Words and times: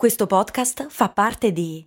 Questo 0.00 0.26
podcast 0.26 0.86
fa 0.88 1.10
parte 1.10 1.52
di 1.52 1.86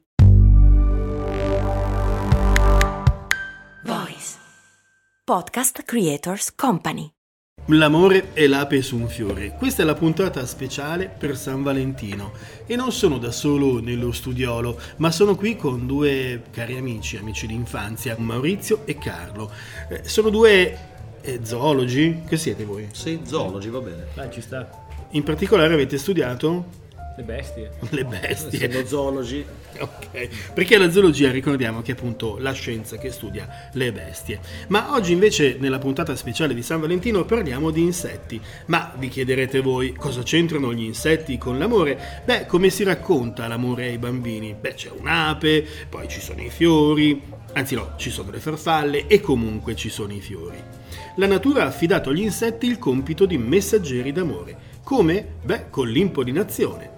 Voice 3.85 4.37
Podcast 5.23 5.81
Creators 5.81 6.53
Company. 6.53 7.09
L'amore 7.69 8.33
è 8.33 8.45
l'ape 8.45 8.83
su 8.83 8.97
un 8.97 9.07
fiore. 9.07 9.55
Questa 9.57 9.81
è 9.81 9.85
la 9.85 9.95
puntata 9.95 10.45
speciale 10.45 11.07
per 11.07 11.35
San 11.35 11.63
Valentino 11.63 12.33
e 12.67 12.75
non 12.75 12.91
sono 12.91 13.17
da 13.17 13.31
solo 13.31 13.81
nello 13.81 14.11
studiolo, 14.11 14.79
ma 14.97 15.09
sono 15.09 15.35
qui 15.35 15.55
con 15.55 15.87
due 15.87 16.43
cari 16.51 16.77
amici, 16.77 17.17
amici 17.17 17.47
d'infanzia, 17.47 18.15
Maurizio 18.19 18.85
e 18.85 18.95
Carlo. 18.99 19.51
Eh, 19.89 20.07
sono 20.07 20.29
due 20.29 20.77
eh, 21.19 21.39
zoologi. 21.41 22.21
Che 22.27 22.37
siete 22.37 22.63
voi? 22.63 22.89
Sì, 22.91 23.21
zoologi, 23.23 23.69
va 23.69 23.79
bene. 23.79 24.05
Dai, 24.13 24.31
ci 24.31 24.41
sta. 24.41 24.69
In 25.13 25.23
particolare 25.23 25.73
avete 25.73 25.97
studiato 25.97 26.81
Le 27.15 27.23
bestie. 27.23 27.69
le 27.89 28.05
bestie. 28.05 28.65
Essendo 28.65 28.85
zoologi, 28.87 29.45
Ok, 29.79 30.51
perché 30.53 30.77
la 30.77 30.91
zoologia 30.91 31.31
ricordiamo 31.31 31.81
che 31.81 31.91
è 31.91 31.95
appunto 31.95 32.37
la 32.39 32.51
scienza 32.51 32.97
che 32.97 33.11
studia 33.11 33.69
le 33.73 33.91
bestie. 33.91 34.39
Ma 34.67 34.93
oggi 34.93 35.13
invece 35.13 35.57
nella 35.59 35.79
puntata 35.79 36.15
speciale 36.15 36.53
di 36.53 36.61
San 36.61 36.79
Valentino 36.79 37.25
parliamo 37.25 37.71
di 37.71 37.81
insetti. 37.81 38.39
Ma 38.67 38.93
vi 38.97 39.09
chiederete 39.09 39.61
voi 39.61 39.93
cosa 39.93 40.21
c'entrano 40.21 40.73
gli 40.73 40.83
insetti 40.83 41.37
con 41.37 41.57
l'amore? 41.57 42.21
Beh, 42.23 42.45
come 42.45 42.69
si 42.69 42.83
racconta 42.83 43.47
l'amore 43.47 43.85
ai 43.85 43.97
bambini? 43.97 44.55
Beh, 44.59 44.75
c'è 44.75 44.89
un'ape, 44.89 45.65
poi 45.89 46.07
ci 46.07 46.21
sono 46.21 46.41
i 46.41 46.49
fiori, 46.49 47.21
anzi 47.53 47.75
no, 47.75 47.93
ci 47.97 48.11
sono 48.11 48.29
le 48.29 48.39
farfalle 48.39 49.07
e 49.07 49.21
comunque 49.21 49.75
ci 49.75 49.89
sono 49.89 50.13
i 50.13 50.21
fiori. 50.21 50.61
La 51.17 51.27
natura 51.27 51.63
ha 51.63 51.67
affidato 51.67 52.09
agli 52.11 52.21
insetti 52.21 52.67
il 52.67 52.77
compito 52.77 53.25
di 53.25 53.37
messaggeri 53.37 54.11
d'amore. 54.11 54.71
Come? 54.83 55.35
Beh, 55.43 55.69
con 55.69 55.87
l'impollinazione. 55.87 56.92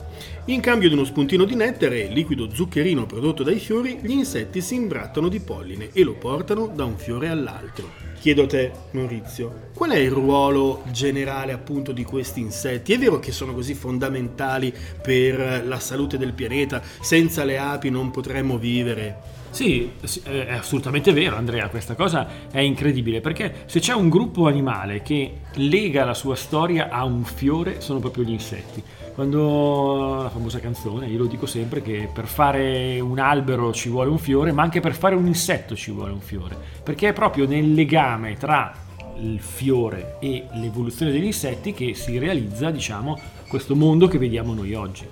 In 0.46 0.62
cambio 0.62 0.90
di 0.90 0.94
uno 0.94 1.06
spuntino 1.06 1.44
di 1.44 1.56
nettare, 1.56 2.06
liquido 2.06 2.54
zuccherino 2.54 3.06
prodotto 3.06 3.42
dai 3.42 3.58
fiori, 3.58 3.98
gli 4.02 4.12
insetti 4.12 4.62
si 4.62 4.76
imbrattano 4.76 5.28
di 5.28 5.40
polline 5.40 5.90
e 5.92 6.04
lo 6.04 6.14
portano 6.14 6.68
da 6.68 6.86
un 6.86 6.98
fiore 6.98 7.30
all'altro. 7.30 7.90
Chiedo 8.20 8.44
a 8.44 8.48
te, 8.48 8.72
Maurizio, 8.92 9.70
qual 9.74 9.92
è 9.92 9.98
il 9.98 10.12
ruolo 10.12 10.84
generale 10.92 11.52
appunto 11.52 11.92
di 11.92 12.04
questi 12.04 12.40
insetti? 12.42 12.94
È 12.94 12.98
vero 13.00 13.20
che 13.20 13.32
sono 13.32 13.54
così 13.54 13.74
fondamentali 13.74 14.74
per 15.02 15.64
la 15.66 15.80
salute 15.80 16.18
del 16.18 16.34
pianeta? 16.34 16.82
Senza 17.02 17.44
le 17.44 17.58
api 17.58 17.90
non 17.90 18.12
potremmo 18.12 18.58
vivere? 18.58 19.34
Sì, 19.50 19.90
è 20.24 20.52
assolutamente 20.52 21.14
vero 21.14 21.38
Andrea, 21.38 21.70
questa 21.70 21.96
cosa 21.96 22.28
è 22.52 22.60
incredibile 22.60 23.22
perché 23.22 23.64
se 23.68 23.80
c'è 23.80 23.94
un 23.94 24.10
gruppo 24.10 24.48
animale 24.48 25.02
che 25.02 25.36
lega 25.54 26.04
la 26.04 26.14
sua 26.14 26.36
storia 26.36 26.90
a 26.90 27.06
un 27.06 27.24
fiore 27.24 27.80
sono 27.80 28.00
proprio 28.00 28.26
gli 28.26 28.32
insetti. 28.32 28.84
Quando 29.16 30.24
la 30.24 30.30
famosa 30.30 30.60
canzone, 30.60 31.08
io 31.08 31.20
lo 31.20 31.26
dico 31.26 31.46
sempre 31.46 31.82
che 31.82 32.10
per 32.14 32.26
fare 32.28 33.00
un 33.00 33.18
albero 33.18 33.72
ci 33.72 33.88
vuole 33.88 34.10
un 34.10 34.18
fiore, 34.18 34.52
ma 34.52 34.62
anche 34.62 34.82
per 34.82 34.94
fare 34.94 35.16
un 35.16 35.26
insetto 35.26 35.74
ci 35.74 35.92
vuole 35.92 36.12
un 36.12 36.20
fiore, 36.20 36.58
perché 36.84 37.08
è 37.08 37.14
proprio 37.14 37.48
nel 37.48 37.74
legame 37.74 38.36
tra 38.36 38.74
il 39.22 39.40
fiore 39.40 40.18
e 40.20 40.48
l'evoluzione 40.56 41.14
degli 41.14 41.24
insetti 41.24 41.72
che 41.72 41.94
si 41.94 42.18
realizza, 42.18 42.72
diciamo, 42.72 43.18
questo 43.48 43.74
mondo 43.74 44.08
che 44.10 44.18
vediamo 44.18 44.54
noi 44.54 44.74
oggi. 44.74 45.08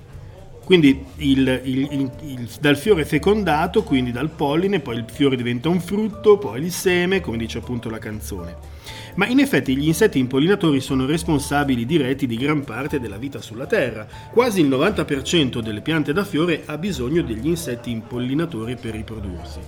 Quindi 0.66 1.06
il- 1.17 1.62
il- 1.64 1.88
il- 1.92 2.12
il- 2.26 2.50
dal 2.60 2.76
fiore 2.76 3.06
fecondato, 3.06 3.84
quindi 3.84 4.12
dal 4.12 4.30
polline, 4.30 4.82
poi 4.82 4.98
il 4.98 5.06
fiore 5.10 5.38
diventa 5.38 5.70
un 5.70 5.80
frutto, 5.80 6.38
poi 6.38 6.62
il 6.62 6.72
seme, 6.73 7.22
come 7.22 7.38
dice 7.38 7.60
appunto 7.60 7.90
la 7.90 8.00
canzone. 8.00 8.73
Ma 9.16 9.28
in 9.28 9.39
effetti 9.39 9.75
gli 9.75 9.88
insetti 9.88 10.17
impollinatori 10.17 10.81
sono 10.81 11.06
responsabili 11.06 11.86
diretti 11.86 12.25
di 12.25 12.36
gran 12.36 12.64
parte 12.64 13.00
della 13.00 13.17
vita 13.17 13.42
sulla 13.42 13.67
Terra. 13.67 14.08
Quasi 14.31 14.61
il 14.61 14.70
90% 14.70 15.59
delle 15.59 15.81
piante 15.81 16.14
da 16.14 16.23
fiore 16.23 16.64
ha 16.66 16.78
bisogno 16.78 17.22
degli 17.22 17.47
insetti 17.47 17.92
impollinatori 17.92 18.75
per 18.75 18.94
riprodursi. 18.94 19.59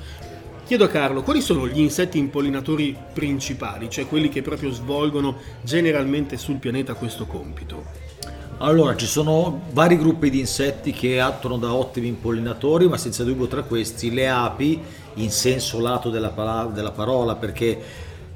Chiedo 0.65 0.85
a 0.85 0.87
Carlo, 0.87 1.21
quali 1.21 1.41
sono 1.41 1.67
gli 1.67 1.79
insetti 1.79 2.17
impollinatori 2.17 2.97
principali, 3.13 3.87
cioè 3.87 4.07
quelli 4.07 4.29
che 4.29 4.41
proprio 4.41 4.71
svolgono 4.71 5.37
generalmente 5.61 6.37
sul 6.37 6.57
pianeta 6.57 6.95
questo 6.95 7.27
compito? 7.27 7.83
Allora, 8.59 8.95
ci 8.95 9.05
sono 9.05 9.63
vari 9.73 9.97
gruppi 9.97 10.31
di 10.31 10.39
insetti 10.39 10.91
che 10.91 11.19
attuano 11.19 11.57
da 11.57 11.71
ottimi 11.71 12.07
impollinatori, 12.07 12.87
ma 12.87 12.97
senza 12.97 13.23
dubbio 13.23 13.45
tra 13.45 13.61
questi 13.61 14.11
le 14.11 14.27
api, 14.27 14.81
in 15.15 15.29
senso 15.29 15.79
lato 15.79 16.09
della, 16.09 16.29
parola, 16.29 17.35
perché 17.35 17.79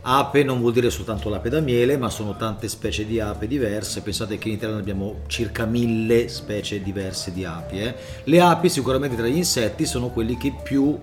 ape 0.02 0.44
non 0.44 0.60
vuol 0.60 0.74
dire 0.74 0.90
soltanto 0.90 1.30
l'ape 1.30 1.50
da 1.50 1.60
miele, 1.60 1.98
ma 1.98 2.10
sono 2.10 2.36
tante 2.36 2.68
specie 2.68 3.06
di 3.06 3.20
ape 3.20 3.48
diverse. 3.48 4.02
Pensate 4.02 4.38
che 4.38 4.48
in 4.48 4.56
Italia 4.56 4.78
abbiamo 4.78 5.22
circa 5.28 5.66
mille 5.66 6.28
specie 6.30 6.82
diverse 6.82 7.34
di 7.34 7.46
api. 7.46 7.80
eh. 7.80 7.96
Le 8.24 8.42
api 8.42 8.70
sicuramente 8.70 9.16
tra 9.16 9.28
gli 9.28 9.38
insetti 9.38 9.86
sono 9.86 10.10
quelli 10.10 10.38
che 10.38 10.54
più 10.64 10.98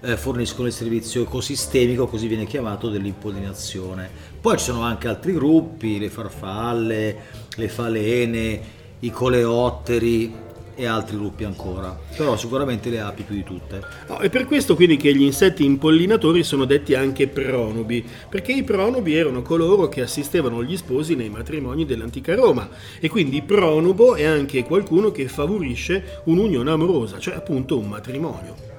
eh, 0.00 0.16
forniscono 0.16 0.66
il 0.66 0.72
servizio 0.72 1.22
ecosistemico, 1.22 2.06
così 2.06 2.26
viene 2.26 2.46
chiamato, 2.46 2.88
dell'impollinazione. 2.88 4.08
Poi 4.40 4.56
ci 4.56 4.64
sono 4.64 4.82
anche 4.82 5.08
altri 5.08 5.32
gruppi, 5.32 5.98
le 5.98 6.08
farfalle, 6.08 7.16
le 7.56 7.68
falene, 7.68 8.60
i 9.00 9.10
coleotteri 9.10 10.46
e 10.78 10.86
altri 10.86 11.16
gruppi 11.16 11.42
ancora. 11.42 11.98
Però 12.16 12.36
sicuramente 12.36 12.88
le 12.88 13.00
api 13.00 13.24
più 13.24 13.34
di 13.34 13.42
tutte. 13.42 13.82
No, 14.06 14.18
è 14.18 14.30
per 14.30 14.46
questo 14.46 14.76
quindi 14.76 14.96
che 14.96 15.12
gli 15.12 15.22
insetti 15.22 15.64
impollinatori 15.64 16.44
sono 16.44 16.64
detti 16.64 16.94
anche 16.94 17.26
pronubi, 17.26 18.06
perché 18.28 18.52
i 18.52 18.62
pronubi 18.62 19.16
erano 19.16 19.42
coloro 19.42 19.88
che 19.88 20.02
assistevano 20.02 20.62
gli 20.62 20.76
sposi 20.76 21.16
nei 21.16 21.30
matrimoni 21.30 21.84
dell'antica 21.84 22.36
Roma 22.36 22.68
e 23.00 23.08
quindi 23.08 23.42
pronubo 23.42 24.14
è 24.14 24.24
anche 24.24 24.62
qualcuno 24.62 25.10
che 25.10 25.26
favorisce 25.26 26.22
un'unione 26.24 26.70
amorosa, 26.70 27.18
cioè 27.18 27.34
appunto 27.34 27.76
un 27.76 27.88
matrimonio. 27.88 28.77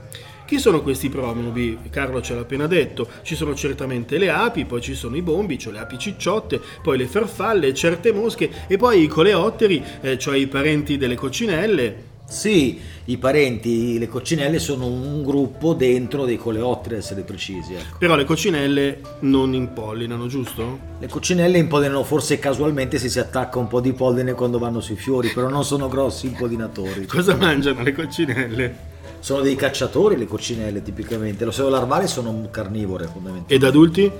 Chi 0.50 0.58
sono 0.58 0.82
questi 0.82 1.10
pronubi? 1.10 1.78
Carlo 1.92 2.24
ce 2.24 2.34
l'ha 2.34 2.40
appena 2.40 2.66
detto. 2.66 3.08
Ci 3.22 3.36
sono 3.36 3.54
certamente 3.54 4.18
le 4.18 4.32
api, 4.32 4.66
poi 4.66 4.82
ci 4.82 4.96
sono 4.96 5.16
i 5.16 5.22
bombi, 5.22 5.60
cioè 5.60 5.74
le 5.74 5.78
api 5.78 6.00
cicciotte, 6.00 6.60
poi 6.82 6.98
le 6.98 7.06
farfalle, 7.06 7.72
certe 7.72 8.12
mosche 8.12 8.50
e 8.66 8.76
poi 8.76 9.04
i 9.04 9.08
coleotteri, 9.08 9.84
eh, 10.02 10.18
cioè 10.18 10.38
i 10.38 10.48
parenti 10.48 10.98
delle 10.98 11.14
coccinelle, 11.14 12.08
Sì, 12.30 12.80
i 13.06 13.18
parenti, 13.18 13.98
le 13.98 14.08
coccinelle 14.08 14.60
sono 14.60 14.86
un 14.86 15.24
gruppo 15.24 15.74
dentro 15.74 16.26
dei 16.26 16.38
coleotteri, 16.38 16.94
ad 16.94 17.02
essere 17.02 17.22
precisi. 17.22 17.74
Ecco. 17.74 17.98
Però 17.98 18.16
le 18.16 18.24
coccinelle 18.24 19.02
non 19.22 19.56
impollinano, 19.56 20.28
giusto? 20.28 20.80
Le 21.00 21.08
coccinelle 21.08 21.58
impollinano 21.58 22.04
forse 22.04 22.38
casualmente 22.38 23.00
se 23.00 23.10
si 23.10 23.20
attacca 23.20 23.58
un 23.58 23.68
po' 23.68 23.81
di 23.81 23.94
polline 23.94 24.34
quando 24.34 24.60
vanno 24.60 24.80
sui 24.80 24.96
fiori, 24.96 25.30
però 25.30 25.50
non 25.50 25.66
sono 25.66 25.88
grossi 25.90 26.28
impollinatori. 26.28 27.08
Cosa 27.08 27.36
mangiano 27.36 27.81
le 27.81 27.94
coccinelle? 27.94 28.89
Sono 29.19 29.41
dei 29.41 29.56
cacciatori 29.56 30.18
le 30.18 30.25
coccinelle 30.25 30.81
tipicamente, 30.81 31.46
lo 31.46 31.52
seo 31.52 31.69
larvali 31.69 32.07
sono 32.07 32.47
carnivore 32.50 33.06
fondamentalmente. 33.06 33.53
Ed 33.53 33.63
adulti? 33.63 34.12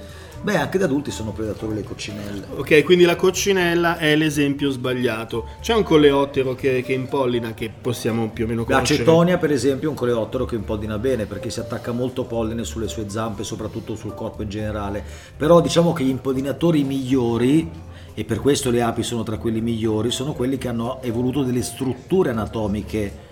Beh, 0.42 0.56
anche 0.56 0.78
da 0.78 0.86
adulti 0.86 1.12
sono 1.12 1.32
predatori 1.32 1.76
le 1.76 1.84
coccinelle. 1.84 2.46
Ok, 2.56 2.84
quindi 2.86 3.04
la 3.04 3.18
coccinella 3.18 3.98
è 3.98 4.16
l'esempio 4.16 4.70
sbagliato. 4.70 5.48
C'è 5.60 5.74
un 5.74 5.84
coleottero 5.84 6.56
che, 6.56 6.82
che 6.82 6.94
impollina 6.94 7.54
che 7.54 7.70
possiamo 7.82 8.30
più 8.30 8.46
o 8.46 8.48
meno 8.48 8.62
La 8.62 8.76
conoscere? 8.76 9.00
cetonia, 9.00 9.38
per 9.38 9.52
esempio, 9.52 9.88
è 9.88 9.92
un 9.92 9.98
coleottero 9.98 10.46
che 10.46 10.56
impollina 10.56 10.98
bene 10.98 11.26
perché 11.26 11.50
si 11.50 11.60
attacca 11.60 11.92
molto 11.92 12.24
polline 12.24 12.64
sulle 12.64 12.88
sue 12.88 13.10
zampe, 13.10 13.44
soprattutto 13.44 13.96
sul 13.96 14.14
corpo 14.14 14.42
in 14.42 14.50
generale. 14.50 15.04
Però 15.36 15.60
diciamo 15.60 15.92
che 15.92 16.06
gli 16.06 16.10
impollinatori 16.10 16.86
migliori, 16.86 17.70
e 18.14 18.24
per 18.24 18.40
questo 18.40 18.70
le 18.70 18.82
api 18.82 19.04
sono 19.04 19.24
tra 19.24 19.38
quelli 19.38 19.60
migliori, 19.60 20.10
sono 20.10 20.32
quelli 20.32 20.58
che 20.58 20.70
hanno 20.70 21.02
evoluto 21.02 21.44
delle 21.44 21.62
strutture 21.62 22.30
anatomiche 22.30 23.28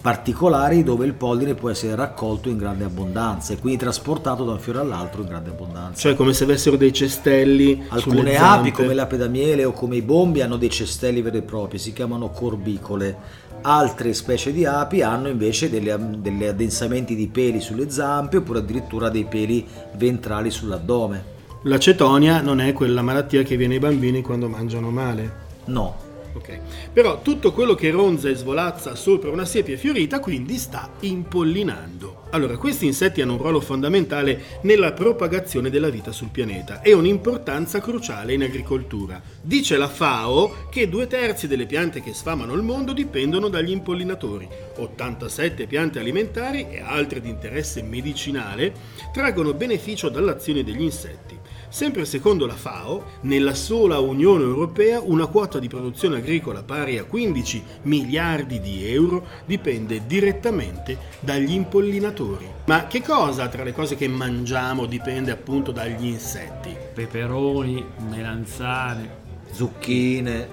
particolari 0.00 0.82
dove 0.82 1.04
il 1.04 1.12
polline 1.12 1.54
può 1.54 1.68
essere 1.68 1.94
raccolto 1.94 2.48
in 2.48 2.56
grande 2.56 2.84
abbondanza 2.84 3.52
e 3.52 3.58
quindi 3.58 3.78
trasportato 3.78 4.44
da 4.44 4.52
un 4.52 4.58
fiore 4.58 4.78
all'altro 4.78 5.20
in 5.20 5.28
grande 5.28 5.50
abbondanza. 5.50 6.00
Cioè 6.00 6.14
come 6.14 6.32
se 6.32 6.44
avessero 6.44 6.76
dei 6.76 6.92
cestelli 6.92 7.84
Alcune 7.88 8.36
api, 8.36 8.72
come 8.72 8.94
l'ape 8.94 9.18
da 9.18 9.28
miele 9.28 9.64
o 9.64 9.72
come 9.72 9.96
i 9.96 10.02
bombi, 10.02 10.40
hanno 10.40 10.56
dei 10.56 10.70
cestelli 10.70 11.20
veri 11.20 11.38
e 11.38 11.42
propri, 11.42 11.78
si 11.78 11.92
chiamano 11.92 12.30
corbicole. 12.30 13.48
Altre 13.62 14.14
specie 14.14 14.52
di 14.52 14.64
api 14.64 15.02
hanno 15.02 15.28
invece 15.28 15.68
delle, 15.68 15.94
degli 16.16 16.44
addensamenti 16.44 17.14
di 17.14 17.28
peli 17.28 17.60
sulle 17.60 17.90
zampe 17.90 18.38
oppure 18.38 18.60
addirittura 18.60 19.10
dei 19.10 19.26
peli 19.26 19.66
ventrali 19.96 20.50
sull'addome. 20.50 21.38
La 21.64 21.78
cetonia 21.78 22.40
non 22.40 22.62
è 22.62 22.72
quella 22.72 23.02
malattia 23.02 23.42
che 23.42 23.58
viene 23.58 23.74
ai 23.74 23.80
bambini 23.80 24.22
quando 24.22 24.48
mangiano 24.48 24.88
male. 24.90 25.48
No, 25.66 25.94
Ok. 26.32 26.58
Però 26.92 27.22
tutto 27.22 27.52
quello 27.52 27.74
che 27.74 27.90
ronza 27.90 28.28
e 28.28 28.34
svolazza 28.34 28.94
sopra 28.94 29.30
una 29.30 29.44
siepe 29.44 29.76
fiorita 29.76 30.20
quindi 30.20 30.56
sta 30.58 30.90
impollinando. 31.00 32.28
Allora, 32.30 32.56
questi 32.56 32.86
insetti 32.86 33.20
hanno 33.20 33.32
un 33.32 33.38
ruolo 33.38 33.60
fondamentale 33.60 34.60
nella 34.62 34.92
propagazione 34.92 35.68
della 35.68 35.88
vita 35.88 36.12
sul 36.12 36.28
pianeta 36.28 36.80
e 36.80 36.92
un'importanza 36.92 37.80
cruciale 37.80 38.34
in 38.34 38.44
agricoltura. 38.44 39.20
Dice 39.42 39.76
la 39.76 39.88
FAO 39.88 40.68
che 40.70 40.88
due 40.88 41.08
terzi 41.08 41.48
delle 41.48 41.66
piante 41.66 42.00
che 42.00 42.14
sfamano 42.14 42.54
il 42.54 42.62
mondo 42.62 42.92
dipendono 42.92 43.48
dagli 43.48 43.70
impollinatori. 43.70 44.48
87 44.76 45.66
piante 45.66 45.98
alimentari 45.98 46.68
e 46.70 46.80
altre 46.80 47.20
di 47.20 47.28
interesse 47.28 47.82
medicinale 47.82 48.72
traggono 49.12 49.52
beneficio 49.52 50.08
dall'azione 50.08 50.62
degli 50.62 50.82
insetti. 50.82 51.39
Sempre 51.70 52.04
secondo 52.04 52.46
la 52.46 52.56
FAO, 52.56 53.04
nella 53.20 53.54
sola 53.54 54.00
Unione 54.00 54.42
Europea 54.42 55.00
una 55.00 55.26
quota 55.26 55.60
di 55.60 55.68
produzione 55.68 56.16
agricola 56.16 56.64
pari 56.64 56.98
a 56.98 57.04
15 57.04 57.62
miliardi 57.82 58.58
di 58.60 58.90
euro 58.90 59.24
dipende 59.44 60.04
direttamente 60.04 60.98
dagli 61.20 61.52
impollinatori. 61.52 62.44
Ma 62.66 62.88
che 62.88 63.02
cosa 63.02 63.46
tra 63.46 63.62
le 63.62 63.72
cose 63.72 63.94
che 63.94 64.08
mangiamo 64.08 64.86
dipende 64.86 65.30
appunto 65.30 65.70
dagli 65.70 66.06
insetti? 66.06 66.76
Peperoni, 66.92 67.84
melanzane. 68.08 69.18
zucchine, 69.52 70.48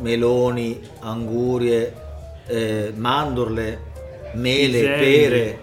meloni, 0.00 0.80
angurie, 1.00 1.94
eh, 2.48 2.92
mandorle, 2.92 3.80
mele, 4.34 4.78
piselli, 4.80 4.98
pere, 4.98 5.60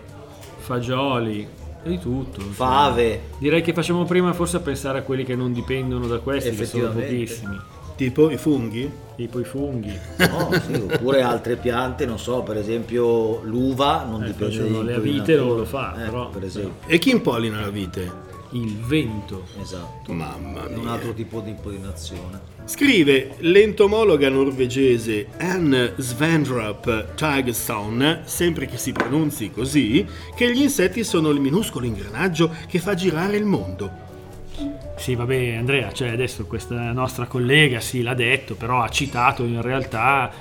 fagioli, 0.60 1.48
di 1.90 2.00
tutto. 2.00 2.40
insomma. 2.42 2.54
fave. 2.54 3.22
Direi 3.38 3.62
che 3.62 3.74
facciamo 3.74 4.04
prima 4.06 4.34
forse 4.34 4.58
a 4.58 4.60
pensare 4.62 5.00
a 5.00 5.02
quelli 5.04 5.24
che 5.24 5.36
non 5.36 5.52
dipendono 5.54 6.08
da 6.08 6.20
questi, 6.20 6.56
che 6.56 6.66
sono 6.66 6.90
pochissimi. 6.92 7.60
Tipo 7.96 8.32
i 8.32 8.38
funghi? 8.38 8.92
Tipo 9.16 9.40
i 9.40 9.44
funghi. 9.44 9.94
No, 10.18 10.50
sì, 10.66 10.74
oppure 10.74 11.22
altre 11.22 11.56
piante, 11.58 12.08
non 12.08 12.18
so, 12.18 12.42
per 12.42 12.58
esempio 12.58 13.42
l'uva 13.44 14.04
non 14.10 14.24
Eh, 14.24 14.28
dipende 14.28 14.72
dai 14.72 14.84
le 14.84 15.00
vite 15.00 15.36
non 15.36 15.58
lo 15.58 15.66
fa, 15.66 15.94
Eh, 15.96 16.06
però- 16.06 16.30
per 16.30 16.44
esempio. 16.44 16.74
E 16.88 16.98
chi 16.98 17.12
impollina 17.12 17.60
la 17.62 17.70
vite? 17.70 18.12
Il 18.54 18.78
vento. 18.78 19.46
Esatto. 19.60 20.14
Mamma 20.14 20.68
È 20.68 20.74
un 20.76 20.82
mia. 20.82 20.92
altro 20.92 21.14
tipo 21.14 21.40
di 21.42 21.50
impollinazione. 21.50 22.40
Scrive 22.66 23.36
l'entomologa 23.40 24.30
norvegese 24.30 25.28
Anne 25.38 25.94
Svendrup 25.98 27.16
Tagstone, 27.16 28.22
sempre 28.26 28.66
che 28.68 28.78
si 28.78 28.92
pronunzi 28.92 29.52
così, 29.52 30.06
che 30.36 30.52
gli 30.54 30.62
insetti 30.62 31.04
sono 31.04 31.30
il 31.30 31.40
minuscolo 31.40 31.86
ingranaggio 31.86 32.52
che 32.68 32.80
fa 32.80 32.94
girare 32.94 33.38
il 33.38 33.46
mondo. 33.46 33.92
Sì, 34.98 35.16
vabbè, 35.16 35.56
Andrea, 35.56 35.92
cioè 35.92 36.10
adesso 36.10 36.46
questa 36.46 36.92
nostra 36.92 37.26
collega 37.26 37.80
sì 37.80 38.04
l'ha 38.04 38.14
detto, 38.14 38.54
però 38.56 38.82
ha 38.84 38.90
citato 38.90 39.44
in 39.44 39.62
realtà 39.62 40.32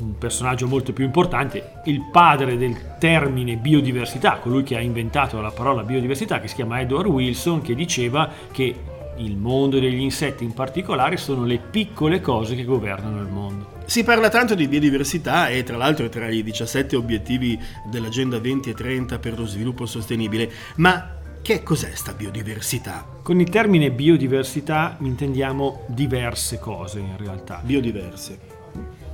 un 0.00 0.18
personaggio 0.18 0.66
molto 0.66 0.92
più 0.92 1.04
importante, 1.04 1.72
il 1.84 2.08
padre 2.10 2.56
del 2.56 2.96
termine 2.98 3.56
biodiversità, 3.56 4.38
colui 4.38 4.62
che 4.62 4.76
ha 4.76 4.80
inventato 4.80 5.40
la 5.40 5.50
parola 5.50 5.82
biodiversità, 5.82 6.40
che 6.40 6.48
si 6.48 6.54
chiama 6.54 6.80
Edward 6.80 7.08
Wilson, 7.08 7.62
che 7.62 7.74
diceva 7.74 8.30
che 8.50 8.74
il 9.16 9.36
mondo 9.36 9.78
degli 9.78 10.00
insetti 10.00 10.44
in 10.44 10.54
particolare 10.54 11.16
sono 11.16 11.44
le 11.44 11.58
piccole 11.58 12.20
cose 12.20 12.54
che 12.54 12.64
governano 12.64 13.20
il 13.20 13.28
mondo. 13.28 13.78
Si 13.84 14.02
parla 14.04 14.28
tanto 14.28 14.54
di 14.54 14.68
biodiversità 14.68 15.48
e 15.48 15.62
tra 15.62 15.76
l'altro 15.76 16.06
è 16.06 16.08
tra 16.08 16.28
i 16.28 16.42
17 16.42 16.96
obiettivi 16.96 17.58
dell'Agenda 17.90 18.38
2030 18.38 19.18
per 19.18 19.38
lo 19.38 19.46
sviluppo 19.46 19.84
sostenibile, 19.84 20.50
ma 20.76 21.16
che 21.42 21.62
cos'è 21.62 21.90
sta 21.94 22.12
biodiversità? 22.12 23.06
Con 23.22 23.40
il 23.40 23.48
termine 23.48 23.90
biodiversità 23.90 24.96
intendiamo 25.00 25.84
diverse 25.88 26.58
cose 26.58 27.00
in 27.00 27.16
realtà. 27.16 27.60
Biodiverse. 27.64 28.49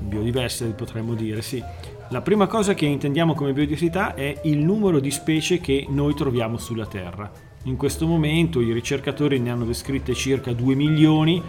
Biodiverse 0.06 0.64
potremmo 0.66 1.14
dire, 1.14 1.42
sì. 1.42 1.62
La 2.10 2.20
prima 2.20 2.46
cosa 2.46 2.74
che 2.74 2.86
intendiamo 2.86 3.34
come 3.34 3.52
biodiversità 3.52 4.14
è 4.14 4.40
il 4.44 4.58
numero 4.58 5.00
di 5.00 5.10
specie 5.10 5.58
che 5.58 5.86
noi 5.88 6.14
troviamo 6.14 6.56
sulla 6.56 6.86
Terra. 6.86 7.30
In 7.64 7.76
questo 7.76 8.06
momento 8.06 8.60
i 8.60 8.72
ricercatori 8.72 9.40
ne 9.40 9.50
hanno 9.50 9.64
descritte 9.64 10.14
circa 10.14 10.52
2 10.52 10.74
milioni, 10.76 11.42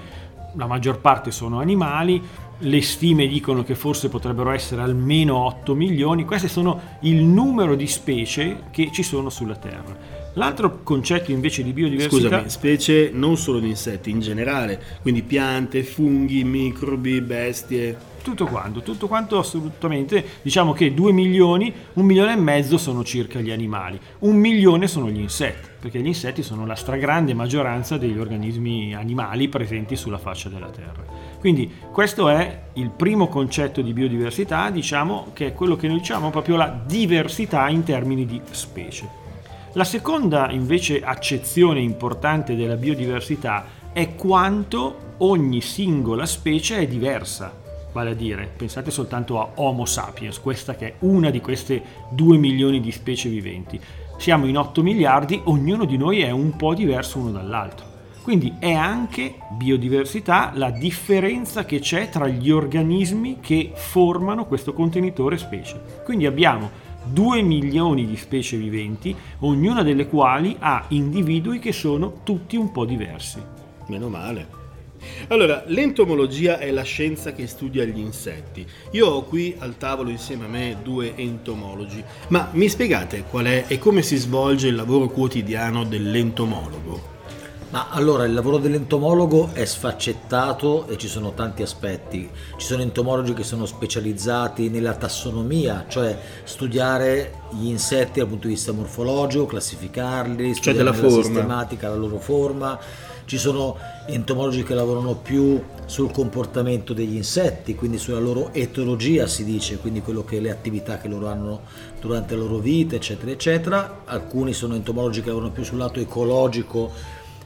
la 0.55 0.65
maggior 0.65 0.99
parte 0.99 1.29
sono 1.29 1.59
animali, 1.59 2.19
le 2.59 2.81
stime 2.81 3.27
dicono 3.27 3.63
che 3.63 3.75
forse 3.75 4.09
potrebbero 4.09 4.49
essere 4.49 4.81
almeno 4.81 5.37
8 5.45 5.75
milioni, 5.75 6.25
questi 6.25 6.47
sono 6.47 6.79
il 7.01 7.23
numero 7.23 7.75
di 7.75 7.85
specie 7.85 8.63
che 8.71 8.89
ci 8.91 9.03
sono 9.03 9.29
sulla 9.29 9.55
Terra. 9.55 10.25
L'altro 10.33 10.81
concetto 10.81 11.31
invece 11.31 11.63
di 11.63 11.73
biodiversità... 11.73 12.27
Scusami, 12.27 12.49
specie 12.49 13.11
non 13.13 13.37
solo 13.37 13.59
di 13.59 13.69
insetti, 13.69 14.09
in 14.09 14.19
generale, 14.19 14.81
quindi 15.01 15.21
piante, 15.21 15.83
funghi, 15.83 16.43
microbi, 16.43 17.21
bestie. 17.21 18.15
Tutto 18.27 18.45
quanto, 18.47 18.81
tutto 18.81 19.07
quanto 19.07 19.39
assolutamente. 19.39 20.21
Diciamo 20.41 20.73
che 20.73 20.93
2 20.93 21.13
milioni, 21.13 21.73
un 21.93 22.03
milione 22.03 22.33
e 22.33 22.35
mezzo 22.35 22.77
sono 22.77 23.01
circa 23.01 23.39
gli 23.39 23.51
animali, 23.51 23.97
un 24.19 24.35
milione 24.35 24.87
sono 24.87 25.09
gli 25.09 25.21
insetti, 25.21 25.69
perché 25.79 26.01
gli 26.01 26.07
insetti 26.07 26.43
sono 26.43 26.65
la 26.65 26.75
stragrande 26.75 27.33
maggioranza 27.33 27.95
degli 27.95 28.17
organismi 28.17 28.93
animali 28.93 29.47
presenti 29.47 29.95
sulla 29.95 30.17
faccia 30.17 30.49
della 30.49 30.67
Terra. 30.67 31.05
Quindi 31.39 31.71
questo 31.89 32.27
è 32.27 32.63
il 32.73 32.89
primo 32.89 33.29
concetto 33.29 33.81
di 33.81 33.93
biodiversità, 33.93 34.69
diciamo 34.71 35.27
che 35.31 35.47
è 35.47 35.53
quello 35.53 35.77
che 35.77 35.87
noi 35.87 35.99
diciamo 35.99 36.29
proprio 36.29 36.57
la 36.57 36.83
diversità 36.85 37.69
in 37.69 37.83
termini 37.83 38.25
di 38.25 38.41
specie. 38.51 39.07
La 39.71 39.85
seconda 39.85 40.51
invece 40.51 41.01
accezione 41.01 41.79
importante 41.79 42.57
della 42.57 42.75
biodiversità 42.75 43.65
è 43.93 44.15
quanto 44.15 45.13
ogni 45.19 45.61
singola 45.61 46.25
specie 46.25 46.79
è 46.79 46.87
diversa. 46.87 47.63
Vale 47.97 48.11
a 48.11 48.13
dire, 48.13 48.47
pensate 48.55 48.91
soltanto 48.91 49.39
a 49.39 49.49
Homo 49.55 49.85
sapiens, 49.85 50.39
questa 50.39 50.75
che 50.75 50.85
è 50.85 50.93
una 50.99 51.31
di 51.31 51.41
queste 51.41 51.81
2 52.11 52.37
milioni 52.37 52.79
di 52.79 52.91
specie 52.91 53.27
viventi. 53.27 53.81
Siamo 54.19 54.45
in 54.45 54.55
8 54.55 54.83
miliardi, 54.83 55.41
ognuno 55.45 55.83
di 55.83 55.97
noi 55.97 56.21
è 56.21 56.29
un 56.29 56.55
po' 56.55 56.75
diverso 56.75 57.17
uno 57.17 57.31
dall'altro. 57.31 57.87
Quindi 58.21 58.53
è 58.59 58.71
anche 58.71 59.39
biodiversità 59.49 60.51
la 60.53 60.69
differenza 60.69 61.65
che 61.65 61.79
c'è 61.79 62.09
tra 62.09 62.27
gli 62.27 62.51
organismi 62.51 63.39
che 63.39 63.71
formano 63.73 64.45
questo 64.45 64.73
contenitore 64.73 65.39
specie. 65.39 65.81
Quindi 66.03 66.27
abbiamo 66.27 66.69
2 67.03 67.41
milioni 67.41 68.05
di 68.05 68.15
specie 68.15 68.57
viventi, 68.57 69.15
ognuna 69.39 69.81
delle 69.81 70.07
quali 70.07 70.55
ha 70.59 70.85
individui 70.89 71.57
che 71.57 71.71
sono 71.71 72.21
tutti 72.21 72.57
un 72.57 72.71
po' 72.71 72.85
diversi. 72.85 73.41
Meno 73.87 74.07
male. 74.07 74.56
Allora, 75.29 75.63
l'entomologia 75.67 76.57
è 76.57 76.71
la 76.71 76.83
scienza 76.83 77.33
che 77.33 77.47
studia 77.47 77.83
gli 77.83 77.99
insetti. 77.99 78.65
Io 78.91 79.07
ho 79.07 79.23
qui 79.23 79.55
al 79.59 79.77
tavolo 79.77 80.09
insieme 80.09 80.45
a 80.45 80.49
me 80.49 80.77
due 80.81 81.15
entomologi, 81.15 82.03
ma 82.29 82.49
mi 82.53 82.69
spiegate 82.69 83.23
qual 83.29 83.45
è 83.45 83.65
e 83.67 83.77
come 83.77 84.01
si 84.01 84.15
svolge 84.15 84.67
il 84.67 84.75
lavoro 84.75 85.07
quotidiano 85.07 85.83
dell'entomologo? 85.83 87.15
Ma 87.69 87.89
allora 87.89 88.23
il 88.23 88.33
lavoro 88.33 88.59
dell'entomologo 88.59 89.49
è 89.51 89.65
sfaccettato 89.65 90.87
e 90.87 90.97
ci 90.97 91.09
sono 91.09 91.33
tanti 91.33 91.63
aspetti. 91.63 92.29
Ci 92.55 92.65
sono 92.65 92.81
entomologi 92.81 93.33
che 93.33 93.43
sono 93.43 93.65
specializzati 93.65 94.69
nella 94.69 94.93
tassonomia, 94.93 95.83
cioè 95.89 96.17
studiare 96.45 97.41
gli 97.51 97.67
insetti 97.67 98.19
dal 98.19 98.29
punto 98.29 98.47
di 98.47 98.53
vista 98.53 98.71
morfologico, 98.71 99.45
classificarli, 99.47 100.53
studiare 100.53 100.77
della 100.77 100.91
la 100.91 100.95
forma. 100.95 101.23
sistematica, 101.23 101.89
la 101.89 101.95
loro 101.95 102.19
forma. 102.19 102.79
Ci 103.27 103.37
sono 103.37 103.75
entomologi 104.05 104.63
che 104.63 104.73
lavorano 104.73 105.15
più 105.15 105.61
sul 105.83 106.11
comportamento 106.11 106.93
degli 106.93 107.17
insetti, 107.17 107.75
quindi 107.75 107.97
sulla 107.97 108.19
loro 108.19 108.53
etologia 108.53 109.27
si 109.27 109.43
dice, 109.43 109.79
quindi 109.79 109.99
quello 109.99 110.23
che 110.23 110.39
le 110.39 110.49
attività 110.49 110.97
che 110.97 111.09
loro 111.09 111.27
hanno 111.27 111.63
durante 111.99 112.37
la 112.37 112.43
loro 112.43 112.59
vita, 112.59 112.95
eccetera, 112.95 113.29
eccetera. 113.29 114.03
Alcuni 114.05 114.53
sono 114.53 114.75
entomologi 114.75 115.21
che 115.21 115.27
lavorano 115.27 115.51
più 115.51 115.65
sul 115.65 115.77
lato 115.77 115.99
ecologico 115.99 116.89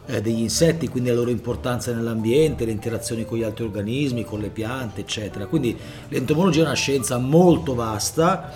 eh, 0.05 0.21
degli 0.21 0.41
insetti, 0.41 0.87
quindi 0.87 1.09
la 1.09 1.15
loro 1.15 1.31
importanza 1.31 1.91
nell'ambiente, 1.91 2.63
le 2.63 2.71
interazioni 2.73 3.25
con 3.25 3.39
gli 3.39 3.43
altri 3.43 3.63
organismi, 3.63 4.23
con 4.23 4.39
le 4.39 4.49
piante, 4.49 5.01
eccetera. 5.01 5.47
Quindi 5.47 5.75
l'entomologia 6.09 6.59
è 6.59 6.65
una 6.65 6.73
scienza 6.73 7.17
molto 7.17 7.73
vasta 7.73 8.53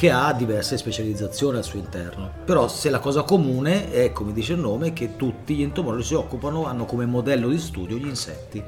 che 0.00 0.10
ha 0.10 0.32
diverse 0.32 0.78
specializzazioni 0.78 1.58
al 1.58 1.64
suo 1.64 1.78
interno. 1.78 2.32
Però 2.46 2.68
se 2.68 2.88
la 2.88 3.00
cosa 3.00 3.20
comune 3.20 3.92
è, 3.92 4.12
come 4.12 4.32
dice 4.32 4.54
il 4.54 4.58
nome, 4.58 4.94
che 4.94 5.14
tutti 5.16 5.54
gli 5.54 5.62
entomologi 5.62 6.04
si 6.04 6.14
occupano, 6.14 6.64
hanno 6.64 6.86
come 6.86 7.04
modello 7.04 7.50
di 7.50 7.58
studio 7.58 7.98
gli 7.98 8.06
insetti. 8.06 8.62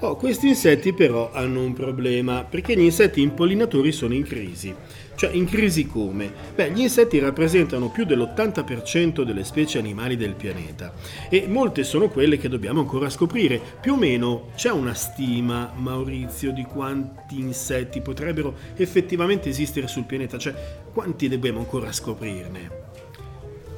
Oh, 0.00 0.16
questi 0.16 0.48
insetti 0.48 0.92
però 0.92 1.30
hanno 1.32 1.62
un 1.62 1.72
problema, 1.72 2.44
perché 2.44 2.76
gli 2.76 2.82
insetti 2.82 3.22
impollinatori 3.22 3.92
sono 3.92 4.12
in 4.12 4.24
crisi. 4.24 4.74
Cioè, 5.16 5.30
in 5.30 5.46
crisi 5.46 5.86
come? 5.86 6.32
Beh, 6.54 6.72
gli 6.72 6.80
insetti 6.80 7.18
rappresentano 7.18 7.88
più 7.88 8.04
dell'80% 8.04 9.22
delle 9.22 9.44
specie 9.44 9.78
animali 9.78 10.16
del 10.16 10.34
pianeta 10.34 10.92
e 11.28 11.46
molte 11.46 11.84
sono 11.84 12.08
quelle 12.08 12.36
che 12.36 12.48
dobbiamo 12.48 12.80
ancora 12.80 13.08
scoprire. 13.08 13.60
Più 13.80 13.92
o 13.94 13.96
meno 13.96 14.48
c'è 14.56 14.70
una 14.70 14.94
stima, 14.94 15.72
Maurizio, 15.76 16.52
di 16.52 16.64
quanti 16.64 17.38
insetti 17.38 18.00
potrebbero 18.00 18.54
effettivamente 18.74 19.48
esistere 19.48 19.86
sul 19.86 20.04
pianeta, 20.04 20.36
cioè 20.36 20.54
quanti 20.92 21.28
dobbiamo 21.28 21.60
ancora 21.60 21.92
scoprirne? 21.92 22.82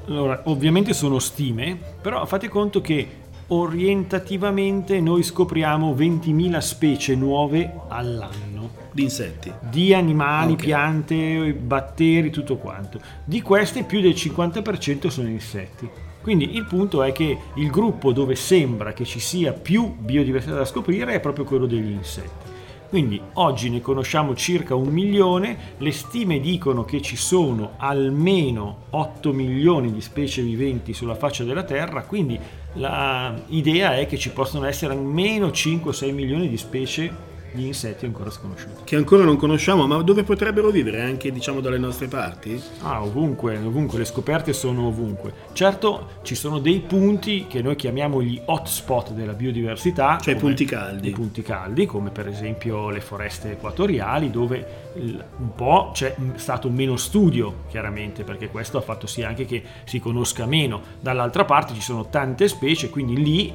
Allora, 0.07 0.43
ovviamente 0.45 0.93
sono 0.95 1.19
stime, 1.19 1.79
però 2.01 2.25
fate 2.27 2.49
conto 2.49 2.81
che 2.81 3.25
orientativamente 3.49 5.01
noi 5.01 5.23
scopriamo 5.23 5.95
20.000 5.95 6.59
specie 6.59 7.15
nuove 7.15 7.73
all'anno. 7.89 8.56
Di 8.97 9.03
insetti. 9.03 9.53
di 9.71 9.93
animali, 9.93 10.53
Ok. 10.53 10.59
piante, 10.65 11.53
batteri, 11.53 12.31
tutto 12.31 12.57
quanto. 12.57 12.99
Di 13.25 13.43
queste 13.43 13.83
più 13.85 14.01
del 14.01 14.15
50% 14.15 15.09
sono 15.09 15.29
insetti. 15.29 15.89
Quindi 16.23 16.57
il 16.57 16.65
punto 16.65 17.03
è 17.03 17.13
che 17.13 17.39
il 17.55 17.71
gruppo 17.71 18.13
dove 18.13 18.35
sembra 18.35 18.93
che 18.93 19.05
ci 19.05 19.21
sia 19.21 19.53
più 19.53 19.95
biodiversità 19.97 20.55
da 20.57 20.65
scoprire 20.65 21.13
è 21.13 21.21
proprio 21.21 21.45
quello 21.45 21.67
degli 21.67 21.91
insetti. 21.91 22.55
Quindi 22.89 23.21
oggi 23.35 23.69
ne 23.69 23.81
conosciamo 23.81 24.35
circa 24.35 24.75
un 24.75 24.89
milione, 24.89 25.57
le 25.79 25.91
stime 25.93 26.41
dicono 26.41 26.85
che 26.85 27.03
ci 27.03 27.17
sono 27.17 27.73
almeno 27.77 28.85
8 28.91 29.33
milioni 29.33 29.93
di 29.93 30.01
specie 30.01 30.41
viventi 30.41 30.95
sulla 30.95 31.17
faccia 31.17 31.45
della 31.45 31.65
Terra, 31.65 32.03
quindi 32.03 32.39
l'idea 32.75 33.97
è 33.97 34.07
che 34.07 34.17
ci 34.17 34.31
possono 34.31 34.67
essere 34.67 34.95
almeno 34.95 35.49
5-6 35.49 36.13
milioni 36.13 36.49
di 36.49 36.57
specie 36.57 37.35
di 37.57 37.67
insetti 37.67 38.05
ancora 38.05 38.31
sconosciuti. 38.31 38.85
Che 38.85 38.95
ancora 38.97 39.25
non 39.25 39.37
conosciamo, 39.37 39.87
ma 39.87 40.01
dove 40.03 40.23
potrebbero 40.23 40.71
vivere? 40.71 41.03
Anche 41.03 41.33
diciamo 41.33 41.61
dalle 41.61 41.79
nostre 41.79 42.07
parti? 42.07 42.63
Ah, 42.83 43.03
ovunque, 43.03 43.57
ovunque, 43.57 43.99
le 43.99 44.05
scoperte 44.05 44.53
sono 44.53 44.87
ovunque. 44.87 45.33
Certo, 45.53 46.11
ci 46.23 46.35
sono 46.35 46.59
dei 46.59 46.81
punti 46.81 47.47
che 47.49 47.63
noi 47.63 47.75
chiamiamo 47.75 48.23
gli 48.23 48.41
hotspot 48.45 49.13
della 49.13 49.33
biodiversità. 49.33 50.19
Cioè 50.21 50.35
i 50.35 50.37
punti 50.37 50.65
caldi. 50.65 51.09
I 51.09 51.13
punti 51.13 51.43
caldi, 51.43 51.87
come 51.87 52.11
per 52.11 52.29
esempio 52.29 52.91
le 52.91 53.01
foreste 53.01 53.53
equatoriali, 53.53 54.31
dove 54.31 54.85
un 54.95 55.55
po' 55.55 55.91
c'è 55.93 56.15
stato 56.37 56.69
meno 56.71 56.97
studio, 56.97 57.65
chiaramente, 57.69 58.23
perché 58.23 58.49
questo 58.49 58.79
ha 58.79 58.83
fatto 58.83 59.07
sì 59.07 59.23
anche 59.23 59.47
che 59.47 59.63
si 59.85 59.99
conosca 59.99 60.47
meno. 60.47 60.81
Dall'altra 61.01 61.45
parte 61.45 61.75
ci 61.75 61.81
sono 61.81 62.09
tante 62.09 62.49
specie, 62.49 62.91
quindi 62.91 63.17
lì 63.17 63.55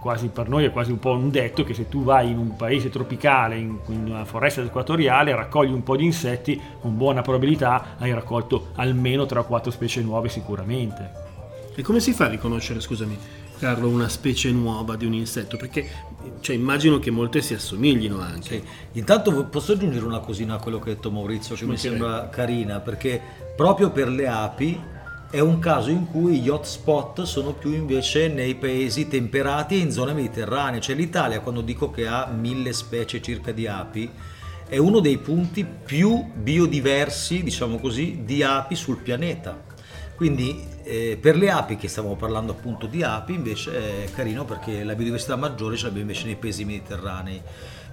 quasi 0.00 0.28
per 0.28 0.48
noi 0.48 0.64
è 0.64 0.70
quasi 0.70 0.90
un 0.90 0.98
po' 0.98 1.12
un 1.12 1.30
detto 1.30 1.64
che 1.64 1.74
se 1.74 1.88
tu 1.88 2.02
vai 2.02 2.30
in 2.30 2.38
un 2.38 2.56
paese 2.56 2.88
tropicale, 2.88 3.56
in, 3.56 3.78
in 3.88 4.06
una 4.06 4.24
foresta 4.24 4.62
equatoriale, 4.62 5.34
raccogli 5.34 5.72
un 5.72 5.82
po' 5.82 5.96
di 5.96 6.04
insetti, 6.04 6.60
con 6.80 6.96
buona 6.96 7.22
probabilità 7.22 7.96
hai 7.98 8.12
raccolto 8.12 8.68
almeno 8.76 9.26
3 9.26 9.38
o 9.40 9.44
4 9.44 9.70
specie 9.70 10.00
nuove 10.02 10.28
sicuramente. 10.28 11.30
E 11.74 11.82
come 11.82 12.00
si 12.00 12.12
fa 12.12 12.26
a 12.26 12.28
riconoscere, 12.28 12.80
scusami, 12.80 13.18
Carlo, 13.58 13.88
una 13.88 14.08
specie 14.08 14.50
nuova 14.50 14.96
di 14.96 15.06
un 15.06 15.14
insetto? 15.14 15.56
Perché 15.56 15.88
cioè, 16.40 16.56
immagino 16.56 16.98
che 16.98 17.10
molte 17.10 17.40
si 17.40 17.54
assomiglino 17.54 18.20
anche. 18.20 18.60
Sì. 18.60 18.98
Intanto 18.98 19.44
posso 19.44 19.72
aggiungere 19.72 20.04
una 20.04 20.18
cosina 20.18 20.54
a 20.54 20.58
quello 20.58 20.78
che 20.78 20.90
ha 20.90 20.94
detto 20.94 21.10
Maurizio, 21.10 21.54
che 21.54 21.64
mi 21.64 21.76
sembra 21.76 22.28
carina, 22.28 22.80
perché 22.80 23.20
proprio 23.56 23.90
per 23.90 24.08
le 24.08 24.26
api 24.26 24.80
è 25.32 25.40
un 25.40 25.60
caso 25.60 25.88
in 25.88 26.08
cui 26.10 26.40
gli 26.40 26.50
hotspot 26.50 27.22
sono 27.22 27.54
più 27.54 27.72
invece 27.72 28.28
nei 28.28 28.54
paesi 28.54 29.08
temperati 29.08 29.76
e 29.76 29.78
in 29.78 29.90
zone 29.90 30.12
mediterranee. 30.12 30.78
Cioè 30.78 30.94
l'Italia, 30.94 31.40
quando 31.40 31.62
dico 31.62 31.90
che 31.90 32.06
ha 32.06 32.26
mille 32.26 32.74
specie 32.74 33.22
circa 33.22 33.50
di 33.50 33.66
api, 33.66 34.10
è 34.68 34.76
uno 34.76 35.00
dei 35.00 35.16
punti 35.16 35.64
più 35.64 36.22
biodiversi, 36.34 37.42
diciamo 37.42 37.78
così, 37.78 38.24
di 38.26 38.42
api 38.42 38.74
sul 38.74 38.98
pianeta. 38.98 39.58
Quindi 40.16 40.66
eh, 40.82 41.16
per 41.18 41.36
le 41.36 41.50
api, 41.50 41.76
che 41.76 41.88
stiamo 41.88 42.14
parlando 42.14 42.52
appunto 42.52 42.84
di 42.86 43.02
api, 43.02 43.32
invece 43.32 44.04
è 44.04 44.10
carino 44.10 44.44
perché 44.44 44.84
la 44.84 44.94
biodiversità 44.94 45.36
maggiore 45.36 45.78
ce 45.78 45.84
l'abbiamo 45.84 46.10
invece 46.10 46.26
nei 46.26 46.36
paesi 46.36 46.66
mediterranei. 46.66 47.40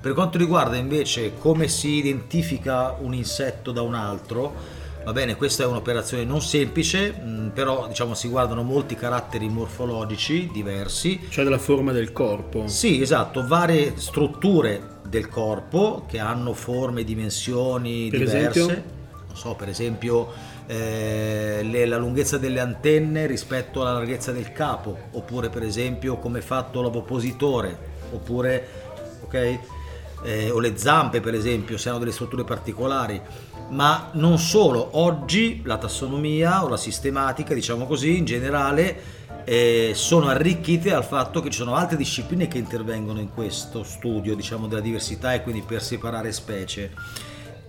Per 0.01 0.11
quanto 0.11 0.37
riguarda 0.37 0.75
invece 0.75 1.37
come 1.37 1.69
si 1.69 1.91
identifica 1.91 2.97
un 2.99 3.13
insetto 3.13 3.71
da 3.71 3.81
un 3.81 3.93
altro, 3.93 4.78
Va 5.03 5.13
bene, 5.13 5.35
questa 5.35 5.63
è 5.63 5.65
un'operazione 5.65 6.23
non 6.23 6.41
semplice, 6.41 7.15
mm, 7.17 7.47
però 7.49 7.87
diciamo 7.87 8.13
si 8.13 8.27
guardano 8.27 8.63
molti 8.63 8.95
caratteri 8.95 9.49
morfologici 9.49 10.49
diversi. 10.51 11.19
Cioè 11.29 11.43
della 11.43 11.57
forma 11.57 11.91
del 11.91 12.11
corpo. 12.11 12.67
Sì, 12.67 13.01
esatto, 13.01 13.47
varie 13.47 13.93
strutture 13.97 14.97
del 15.07 15.27
corpo 15.27 16.05
che 16.07 16.19
hanno 16.19 16.53
forme 16.53 17.01
e 17.01 17.03
dimensioni 17.05 18.09
per 18.09 18.19
diverse. 18.19 18.59
Esempio? 18.59 18.97
Non 19.27 19.35
so, 19.35 19.55
per 19.55 19.69
esempio 19.69 20.31
eh, 20.67 21.61
le, 21.63 21.85
la 21.85 21.97
lunghezza 21.97 22.37
delle 22.37 22.59
antenne 22.59 23.25
rispetto 23.25 23.81
alla 23.81 23.93
larghezza 23.93 24.31
del 24.31 24.51
capo, 24.51 24.95
oppure 25.11 25.49
per 25.49 25.63
esempio 25.63 26.17
come 26.17 26.39
è 26.39 26.41
fatto 26.43 26.81
l'ovopositore, 26.81 27.77
oppure 28.11 28.67
ok? 29.21 29.59
Eh, 30.21 30.49
o 30.49 30.59
le 30.59 30.77
zampe 30.77 31.21
per 31.21 31.33
esempio, 31.33 31.77
se 31.77 31.89
hanno 31.89 31.99
delle 31.99 32.11
strutture 32.11 32.43
particolari 32.43 33.21
ma 33.69 34.09
non 34.13 34.37
solo, 34.39 34.97
oggi 34.97 35.61
la 35.63 35.77
tassonomia 35.77 36.63
o 36.63 36.69
la 36.69 36.77
sistematica, 36.77 37.53
diciamo 37.53 37.85
così, 37.85 38.17
in 38.17 38.25
generale 38.25 39.17
eh, 39.43 39.91
sono 39.93 40.27
arricchite 40.27 40.89
dal 40.89 41.03
fatto 41.03 41.41
che 41.41 41.49
ci 41.49 41.59
sono 41.59 41.75
altre 41.75 41.97
discipline 41.97 42.47
che 42.47 42.57
intervengono 42.57 43.19
in 43.19 43.29
questo 43.33 43.83
studio, 43.83 44.35
diciamo, 44.35 44.67
della 44.67 44.81
diversità 44.81 45.33
e 45.33 45.43
quindi 45.43 45.61
per 45.61 45.83
separare 45.83 46.31
specie 46.31 46.91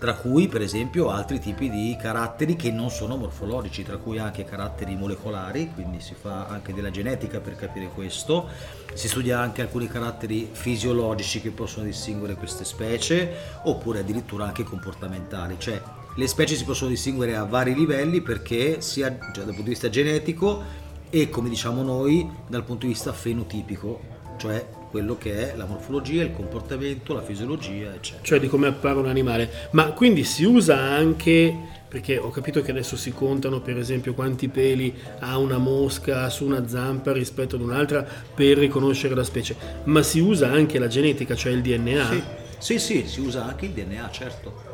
tra 0.01 0.15
cui 0.15 0.47
per 0.47 0.63
esempio 0.63 1.11
altri 1.11 1.39
tipi 1.39 1.69
di 1.69 1.95
caratteri 1.95 2.55
che 2.55 2.71
non 2.71 2.89
sono 2.89 3.17
morfologici, 3.17 3.83
tra 3.83 3.97
cui 3.97 4.17
anche 4.17 4.43
caratteri 4.43 4.95
molecolari, 4.95 5.69
quindi 5.75 6.01
si 6.01 6.15
fa 6.19 6.47
anche 6.47 6.73
della 6.73 6.89
genetica 6.89 7.39
per 7.39 7.55
capire 7.55 7.85
questo, 7.85 8.49
si 8.95 9.07
studia 9.07 9.39
anche 9.39 9.61
alcuni 9.61 9.87
caratteri 9.87 10.49
fisiologici 10.51 11.39
che 11.39 11.51
possono 11.51 11.85
distinguere 11.85 12.33
queste 12.33 12.65
specie, 12.65 13.31
oppure 13.65 13.99
addirittura 13.99 14.45
anche 14.45 14.63
comportamentali, 14.63 15.57
cioè 15.59 15.79
le 16.15 16.27
specie 16.27 16.55
si 16.55 16.63
possono 16.63 16.89
distinguere 16.89 17.35
a 17.35 17.43
vari 17.43 17.75
livelli 17.75 18.21
perché 18.21 18.81
sia 18.81 19.07
dal 19.09 19.45
punto 19.45 19.61
di 19.61 19.69
vista 19.69 19.89
genetico 19.89 20.63
e 21.11 21.29
come 21.29 21.47
diciamo 21.47 21.83
noi 21.83 22.27
dal 22.47 22.63
punto 22.63 22.87
di 22.87 22.93
vista 22.93 23.13
fenotipico, 23.13 24.01
cioè 24.37 24.65
quello 24.91 25.17
che 25.17 25.53
è 25.53 25.55
la 25.55 25.65
morfologia, 25.65 26.21
il 26.21 26.33
comportamento, 26.33 27.13
la 27.13 27.21
fisiologia, 27.21 27.93
eccetera. 27.93 28.23
Cioè 28.23 28.39
di 28.41 28.49
come 28.49 28.67
appare 28.67 28.99
un 28.99 29.07
animale. 29.07 29.49
Ma 29.71 29.85
quindi 29.93 30.25
si 30.25 30.43
usa 30.43 30.77
anche, 30.77 31.55
perché 31.87 32.17
ho 32.17 32.29
capito 32.29 32.61
che 32.61 32.71
adesso 32.71 32.97
si 32.97 33.13
contano 33.13 33.61
per 33.61 33.77
esempio 33.77 34.13
quanti 34.13 34.49
peli 34.49 34.93
ha 35.19 35.37
una 35.37 35.57
mosca 35.57 36.29
su 36.29 36.45
una 36.45 36.67
zampa 36.67 37.13
rispetto 37.13 37.55
ad 37.55 37.61
un'altra 37.61 38.05
per 38.35 38.57
riconoscere 38.57 39.15
la 39.15 39.23
specie, 39.23 39.55
ma 39.85 40.03
si 40.03 40.19
usa 40.19 40.51
anche 40.51 40.77
la 40.77 40.87
genetica, 40.87 41.35
cioè 41.35 41.53
il 41.53 41.61
DNA? 41.61 42.09
Sì, 42.09 42.23
sì, 42.57 42.79
sì 42.79 43.07
si 43.07 43.21
usa 43.21 43.45
anche 43.45 43.65
il 43.67 43.71
DNA, 43.71 44.09
certo. 44.11 44.69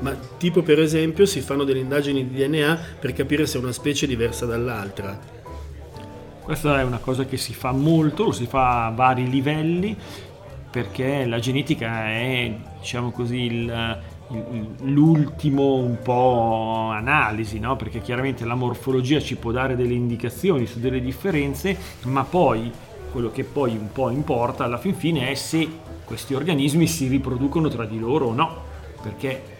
Ma 0.00 0.14
tipo 0.36 0.62
per 0.62 0.80
esempio 0.80 1.24
si 1.24 1.40
fanno 1.40 1.64
delle 1.64 1.78
indagini 1.78 2.28
di 2.28 2.44
DNA 2.44 2.78
per 3.00 3.14
capire 3.14 3.46
se 3.46 3.56
una 3.56 3.72
specie 3.72 4.04
è 4.04 4.08
diversa 4.08 4.44
dall'altra. 4.44 5.40
Questa 6.42 6.80
è 6.80 6.82
una 6.82 6.98
cosa 6.98 7.24
che 7.24 7.36
si 7.36 7.54
fa 7.54 7.70
molto, 7.70 8.24
lo 8.24 8.32
si 8.32 8.46
fa 8.46 8.86
a 8.86 8.90
vari 8.90 9.30
livelli 9.30 9.96
perché 10.70 11.26
la 11.26 11.38
genetica 11.38 12.06
è, 12.06 12.52
diciamo 12.80 13.10
così, 13.10 13.42
il, 13.42 14.00
l'ultimo 14.82 15.74
un 15.74 15.98
po' 16.02 16.88
analisi, 16.90 17.58
no? 17.58 17.76
perché 17.76 18.00
chiaramente 18.00 18.44
la 18.44 18.54
morfologia 18.54 19.20
ci 19.20 19.36
può 19.36 19.52
dare 19.52 19.76
delle 19.76 19.92
indicazioni 19.92 20.66
su 20.66 20.80
delle 20.80 21.00
differenze, 21.00 21.76
ma 22.04 22.24
poi 22.24 22.72
quello 23.12 23.30
che 23.30 23.44
poi 23.44 23.76
un 23.76 23.92
po' 23.92 24.08
importa 24.08 24.64
alla 24.64 24.78
fin 24.78 24.94
fine 24.94 25.30
è 25.30 25.34
se 25.34 25.68
questi 26.04 26.34
organismi 26.34 26.86
si 26.86 27.06
riproducono 27.06 27.68
tra 27.68 27.84
di 27.84 27.98
loro 27.98 28.26
o 28.26 28.32
no, 28.32 28.62
perché 29.02 29.51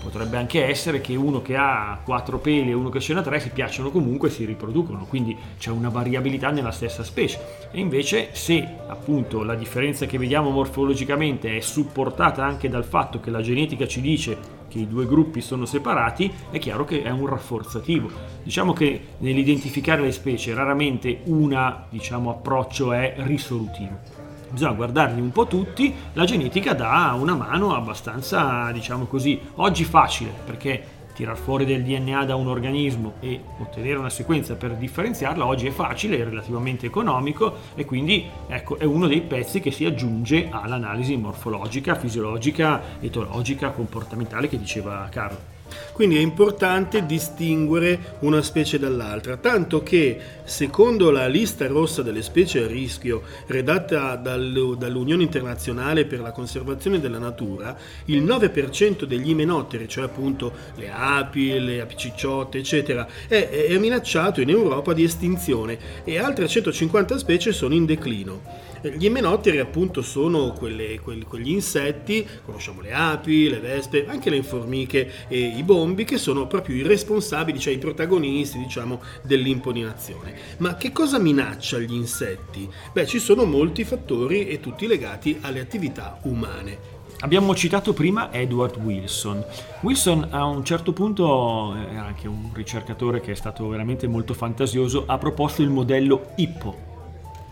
potrebbe 0.00 0.36
anche 0.36 0.64
essere 0.64 1.00
che 1.00 1.16
uno 1.16 1.42
che 1.42 1.56
ha 1.56 2.00
quattro 2.02 2.38
peli 2.38 2.70
e 2.70 2.74
uno 2.74 2.88
che 2.88 3.00
ce 3.00 3.14
n'ha 3.14 3.22
tre 3.22 3.40
si 3.40 3.50
piacciono 3.50 3.90
comunque 3.90 4.28
e 4.28 4.30
si 4.32 4.44
riproducono, 4.44 5.06
quindi 5.06 5.36
c'è 5.58 5.70
una 5.70 5.88
variabilità 5.88 6.50
nella 6.50 6.70
stessa 6.70 7.04
specie. 7.04 7.40
E 7.70 7.80
invece 7.80 8.30
se 8.32 8.66
appunto 8.86 9.42
la 9.42 9.54
differenza 9.54 10.06
che 10.06 10.18
vediamo 10.18 10.50
morfologicamente 10.50 11.56
è 11.56 11.60
supportata 11.60 12.44
anche 12.44 12.68
dal 12.68 12.84
fatto 12.84 13.20
che 13.20 13.30
la 13.30 13.42
genetica 13.42 13.86
ci 13.86 14.00
dice 14.00 14.56
che 14.68 14.78
i 14.78 14.88
due 14.88 15.06
gruppi 15.06 15.40
sono 15.40 15.64
separati, 15.64 16.30
è 16.50 16.58
chiaro 16.58 16.84
che 16.84 17.02
è 17.02 17.10
un 17.10 17.26
rafforzativo. 17.26 18.10
Diciamo 18.42 18.72
che 18.72 19.00
nell'identificare 19.18 20.02
le 20.02 20.12
specie 20.12 20.54
raramente 20.54 21.20
un 21.24 21.84
diciamo, 21.88 22.30
approccio 22.30 22.92
è 22.92 23.14
risolutivo 23.18 24.17
bisogna 24.50 24.72
guardarli 24.72 25.20
un 25.20 25.32
po' 25.32 25.46
tutti, 25.46 25.94
la 26.12 26.24
genetica 26.24 26.74
dà 26.74 27.16
una 27.18 27.34
mano 27.34 27.74
abbastanza, 27.74 28.70
diciamo 28.72 29.06
così, 29.06 29.40
oggi 29.56 29.84
facile, 29.84 30.30
perché 30.44 30.96
tirar 31.18 31.36
fuori 31.36 31.64
del 31.64 31.82
DNA 31.82 32.24
da 32.24 32.36
un 32.36 32.46
organismo 32.46 33.14
e 33.18 33.40
ottenere 33.58 33.98
una 33.98 34.08
sequenza 34.08 34.54
per 34.54 34.76
differenziarla 34.76 35.44
oggi 35.44 35.66
è 35.66 35.70
facile, 35.70 36.16
è 36.16 36.22
relativamente 36.22 36.86
economico 36.86 37.56
e 37.74 37.84
quindi 37.84 38.24
ecco, 38.46 38.78
è 38.78 38.84
uno 38.84 39.08
dei 39.08 39.22
pezzi 39.22 39.58
che 39.58 39.72
si 39.72 39.84
aggiunge 39.84 40.46
all'analisi 40.48 41.16
morfologica, 41.16 41.96
fisiologica, 41.96 42.80
etologica, 43.00 43.70
comportamentale 43.70 44.48
che 44.48 44.58
diceva 44.58 45.08
Carlo. 45.10 45.57
Quindi 45.92 46.16
è 46.16 46.20
importante 46.20 47.04
distinguere 47.06 48.16
una 48.20 48.42
specie 48.42 48.78
dall'altra, 48.78 49.36
tanto 49.36 49.82
che 49.82 50.18
secondo 50.44 51.10
la 51.10 51.26
lista 51.26 51.66
rossa 51.66 52.02
delle 52.02 52.22
specie 52.22 52.64
a 52.64 52.66
rischio 52.66 53.22
redatta 53.46 54.16
dall'Unione 54.16 55.22
Internazionale 55.22 56.04
per 56.04 56.20
la 56.20 56.32
Conservazione 56.32 57.00
della 57.00 57.18
Natura, 57.18 57.76
il 58.06 58.22
9% 58.22 59.04
degli 59.04 59.30
imenotteri, 59.30 59.88
cioè 59.88 60.04
appunto 60.04 60.52
le 60.76 60.90
api, 60.90 61.58
le 61.58 61.80
apicicciotte, 61.80 62.58
eccetera, 62.58 63.06
è, 63.26 63.48
è 63.48 63.78
minacciato 63.78 64.40
in 64.40 64.50
Europa 64.50 64.92
di 64.92 65.04
estinzione 65.04 65.78
e 66.04 66.18
altre 66.18 66.48
150 66.48 67.18
specie 67.18 67.52
sono 67.52 67.74
in 67.74 67.84
declino. 67.84 68.67
Gli 68.82 69.06
imenotteri 69.06 69.58
appunto 69.58 70.02
sono 70.02 70.52
quelle, 70.52 71.00
quelli, 71.00 71.24
quegli 71.24 71.50
insetti, 71.50 72.26
conosciamo 72.44 72.80
le 72.80 72.92
api, 72.92 73.48
le 73.48 73.58
vespe, 73.58 74.06
anche 74.06 74.30
le 74.30 74.42
formiche 74.42 75.26
e 75.28 75.38
i 75.38 75.62
bombi 75.62 76.04
che 76.04 76.16
sono 76.16 76.46
proprio 76.46 76.76
i 76.76 76.82
responsabili, 76.82 77.58
cioè 77.58 77.74
i 77.74 77.78
protagonisti 77.78 78.58
diciamo 78.58 79.02
dell'impolinazione. 79.22 80.34
Ma 80.58 80.76
che 80.76 80.92
cosa 80.92 81.18
minaccia 81.18 81.78
gli 81.78 81.94
insetti? 81.94 82.68
Beh 82.92 83.06
ci 83.06 83.18
sono 83.18 83.44
molti 83.44 83.84
fattori 83.84 84.46
e 84.46 84.60
tutti 84.60 84.86
legati 84.86 85.38
alle 85.40 85.60
attività 85.60 86.18
umane. 86.22 86.96
Abbiamo 87.20 87.52
citato 87.56 87.92
prima 87.92 88.32
Edward 88.32 88.76
Wilson. 88.76 89.44
Wilson 89.80 90.28
a 90.30 90.44
un 90.44 90.64
certo 90.64 90.92
punto, 90.92 91.74
è 91.74 91.96
anche 91.96 92.28
un 92.28 92.50
ricercatore 92.52 93.20
che 93.20 93.32
è 93.32 93.34
stato 93.34 93.66
veramente 93.66 94.06
molto 94.06 94.34
fantasioso, 94.34 95.02
ha 95.04 95.18
proposto 95.18 95.62
il 95.62 95.68
modello 95.68 96.30
Hippo 96.36 96.87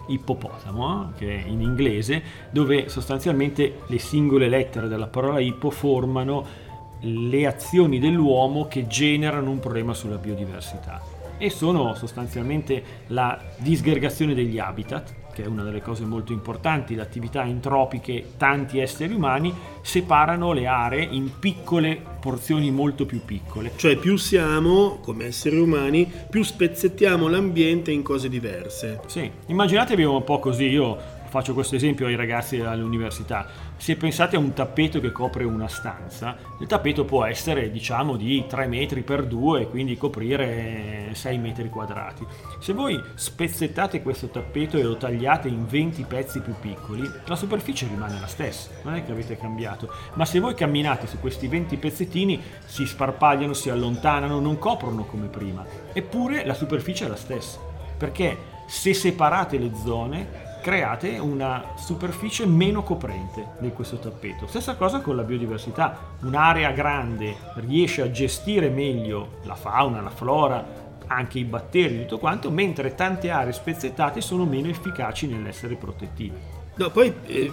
ippopotamo, 0.07 1.13
che 1.17 1.45
è 1.45 1.49
in 1.49 1.61
inglese, 1.61 2.23
dove 2.51 2.89
sostanzialmente 2.89 3.81
le 3.87 3.99
singole 3.99 4.49
lettere 4.49 4.89
della 4.89 5.07
parola 5.07 5.41
ippo 5.41 5.71
formano 5.71 6.65
le 7.01 7.47
azioni 7.47 7.99
dell'uomo 7.99 8.67
che 8.67 8.87
generano 8.87 9.51
un 9.51 9.61
problema 9.61 9.95
sulla 9.95 10.17
biodiversità. 10.17 11.01
E 11.39 11.51
sono 11.51 11.95
sostanzialmente 11.95 12.83
la 13.09 13.39
disgregazione 13.59 14.35
degli 14.35 14.59
habitat, 14.59 15.15
che 15.37 15.43
è 15.43 15.47
una 15.47 15.63
delle 15.63 15.83
cose 15.83 16.07
molto 16.07 16.33
importanti, 16.33 16.95
le 16.95 17.03
attività 17.03 17.45
entropiche, 17.45 18.33
tanti 18.39 18.79
esseri 18.79 19.13
umani 19.13 19.53
separano 19.83 20.55
le 20.55 20.67
aree 20.67 21.05
in 21.05 21.39
piccole 21.39 22.01
porzioni 22.19 22.71
molto 22.71 23.05
più 23.05 23.23
piccole. 23.23 23.73
Cioè 23.77 23.99
più 23.99 24.17
siamo 24.17 24.97
come 25.03 25.27
esseri 25.27 25.59
umani, 25.59 26.11
più 26.31 26.43
spezzettiamo 26.43 27.29
l'ambiente 27.29 27.91
in 27.91 28.03
cose 28.03 28.31
diverse. 28.31 29.01
Sì, 29.09 29.31
immaginatevi 29.49 30.05
un 30.05 30.25
po' 30.25 30.39
così, 30.39 30.69
io 30.69 30.97
faccio 31.29 31.53
questo 31.53 31.77
esempio 31.77 32.07
ai 32.07 32.17
ragazzi 32.17 32.59
all'università, 32.61 33.47
se 33.77 33.97
pensate 33.97 34.37
a 34.37 34.39
un 34.39 34.53
tappeto 34.53 35.01
che 35.01 35.13
copre 35.13 35.45
una 35.45 35.69
stanza, 35.69 36.37
il 36.61 36.67
tappeto 36.67 37.05
può 37.05 37.25
essere 37.25 37.71
diciamo 37.71 38.17
di 38.17 38.45
3 38.47 38.67
metri 38.67 39.03
per 39.03 39.25
2 39.25 39.69
quindi 39.69 39.97
coprire 39.97 41.11
6 41.13 41.39
metri 41.39 41.69
quadrati. 41.69 42.27
Se 42.59 42.73
voi 42.73 43.01
spezzettate 43.15 44.03
questo 44.03 44.29
tappeto 44.29 44.79
e 44.79 44.83
lo 44.83 44.97
tagliate 44.97 45.49
in 45.49 45.67
20 45.67 46.05
pezzi 46.05 46.41
più 46.41 46.55
piccoli, 46.59 47.09
la 47.27 47.37
superficie 47.37 47.87
rimane 47.87 48.19
la 48.19 48.27
stessa, 48.27 48.71
non 48.83 48.95
è 48.95 49.05
che 49.05 49.13
avete 49.13 49.37
cambiato, 49.37 49.93
ma 50.15 50.25
se 50.25 50.41
voi 50.41 50.55
camminate 50.55 51.07
su 51.07 51.19
questi 51.21 51.47
20 51.47 51.77
pezzettini 51.77 52.43
si 52.65 52.87
sparpagliano, 52.87 53.53
si 53.53 53.71
allontanano, 53.71 54.41
non 54.41 54.59
coprono 54.59 55.05
come 55.05 55.27
prima, 55.27 55.65
eppure 55.93 56.45
la 56.47 56.55
superficie 56.55 57.05
è 57.05 57.09
la 57.09 57.17
stessa, 57.17 57.59
perché 57.97 58.55
se 58.67 58.95
separate 58.95 59.59
le 59.59 59.71
zone 59.85 60.46
create 60.67 61.17
una 61.19 61.75
superficie 61.77 62.45
meno 62.45 62.83
coprente 62.83 63.51
di 63.61 63.71
questo 63.71 64.01
tappeto. 64.01 64.49
Stessa 64.49 64.75
cosa 64.75 64.99
con 64.99 65.15
la 65.15 65.23
biodiversità, 65.23 66.17
un'area 66.23 66.73
grande 66.73 67.37
riesce 67.55 68.03
a 68.03 68.11
gestire 68.11 68.69
meglio 68.69 69.39
la 69.45 69.55
fauna, 69.55 70.01
la 70.01 70.11
flora, 70.11 70.67
anche 71.07 71.39
i 71.39 71.45
batteri, 71.45 72.01
tutto 72.01 72.19
quanto, 72.19 72.51
mentre 72.51 72.97
tante 72.97 73.31
aree 73.31 73.53
spezzettate 73.53 74.21
sono 74.21 74.45
meno 74.45 74.67
efficaci 74.67 75.29
nell'essere 75.29 75.77
protettive. 75.77 76.65
No, 76.75 76.91
poi 76.91 77.15
eh, 77.27 77.53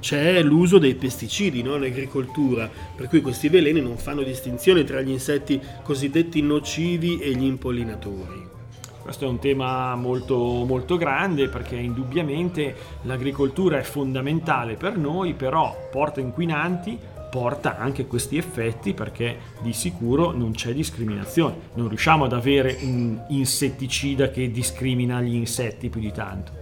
c'è 0.00 0.42
l'uso 0.42 0.78
dei 0.78 0.96
pesticidi 0.96 1.62
no, 1.62 1.76
in 1.76 1.84
agricoltura, 1.84 2.68
per 2.96 3.06
cui 3.06 3.20
questi 3.20 3.48
veleni 3.48 3.80
non 3.80 3.98
fanno 3.98 4.24
distinzione 4.24 4.82
tra 4.82 5.00
gli 5.00 5.10
insetti 5.10 5.60
cosiddetti 5.84 6.42
nocivi 6.42 7.20
e 7.20 7.30
gli 7.36 7.44
impollinatori. 7.44 8.57
Questo 9.08 9.24
è 9.24 9.30
un 9.30 9.38
tema 9.38 9.94
molto, 9.94 10.36
molto 10.36 10.98
grande 10.98 11.48
perché 11.48 11.76
indubbiamente 11.76 12.74
l'agricoltura 13.04 13.78
è 13.78 13.82
fondamentale 13.82 14.74
per 14.74 14.98
noi, 14.98 15.32
però 15.32 15.88
porta 15.90 16.20
inquinanti, 16.20 16.98
porta 17.30 17.78
anche 17.78 18.06
questi 18.06 18.36
effetti 18.36 18.92
perché 18.92 19.38
di 19.62 19.72
sicuro 19.72 20.32
non 20.32 20.50
c'è 20.50 20.74
discriminazione. 20.74 21.70
Non 21.76 21.88
riusciamo 21.88 22.26
ad 22.26 22.34
avere 22.34 22.76
un 22.82 23.18
insetticida 23.30 24.28
che 24.28 24.50
discrimina 24.50 25.22
gli 25.22 25.36
insetti 25.36 25.88
più 25.88 26.02
di 26.02 26.12
tanto. 26.12 26.57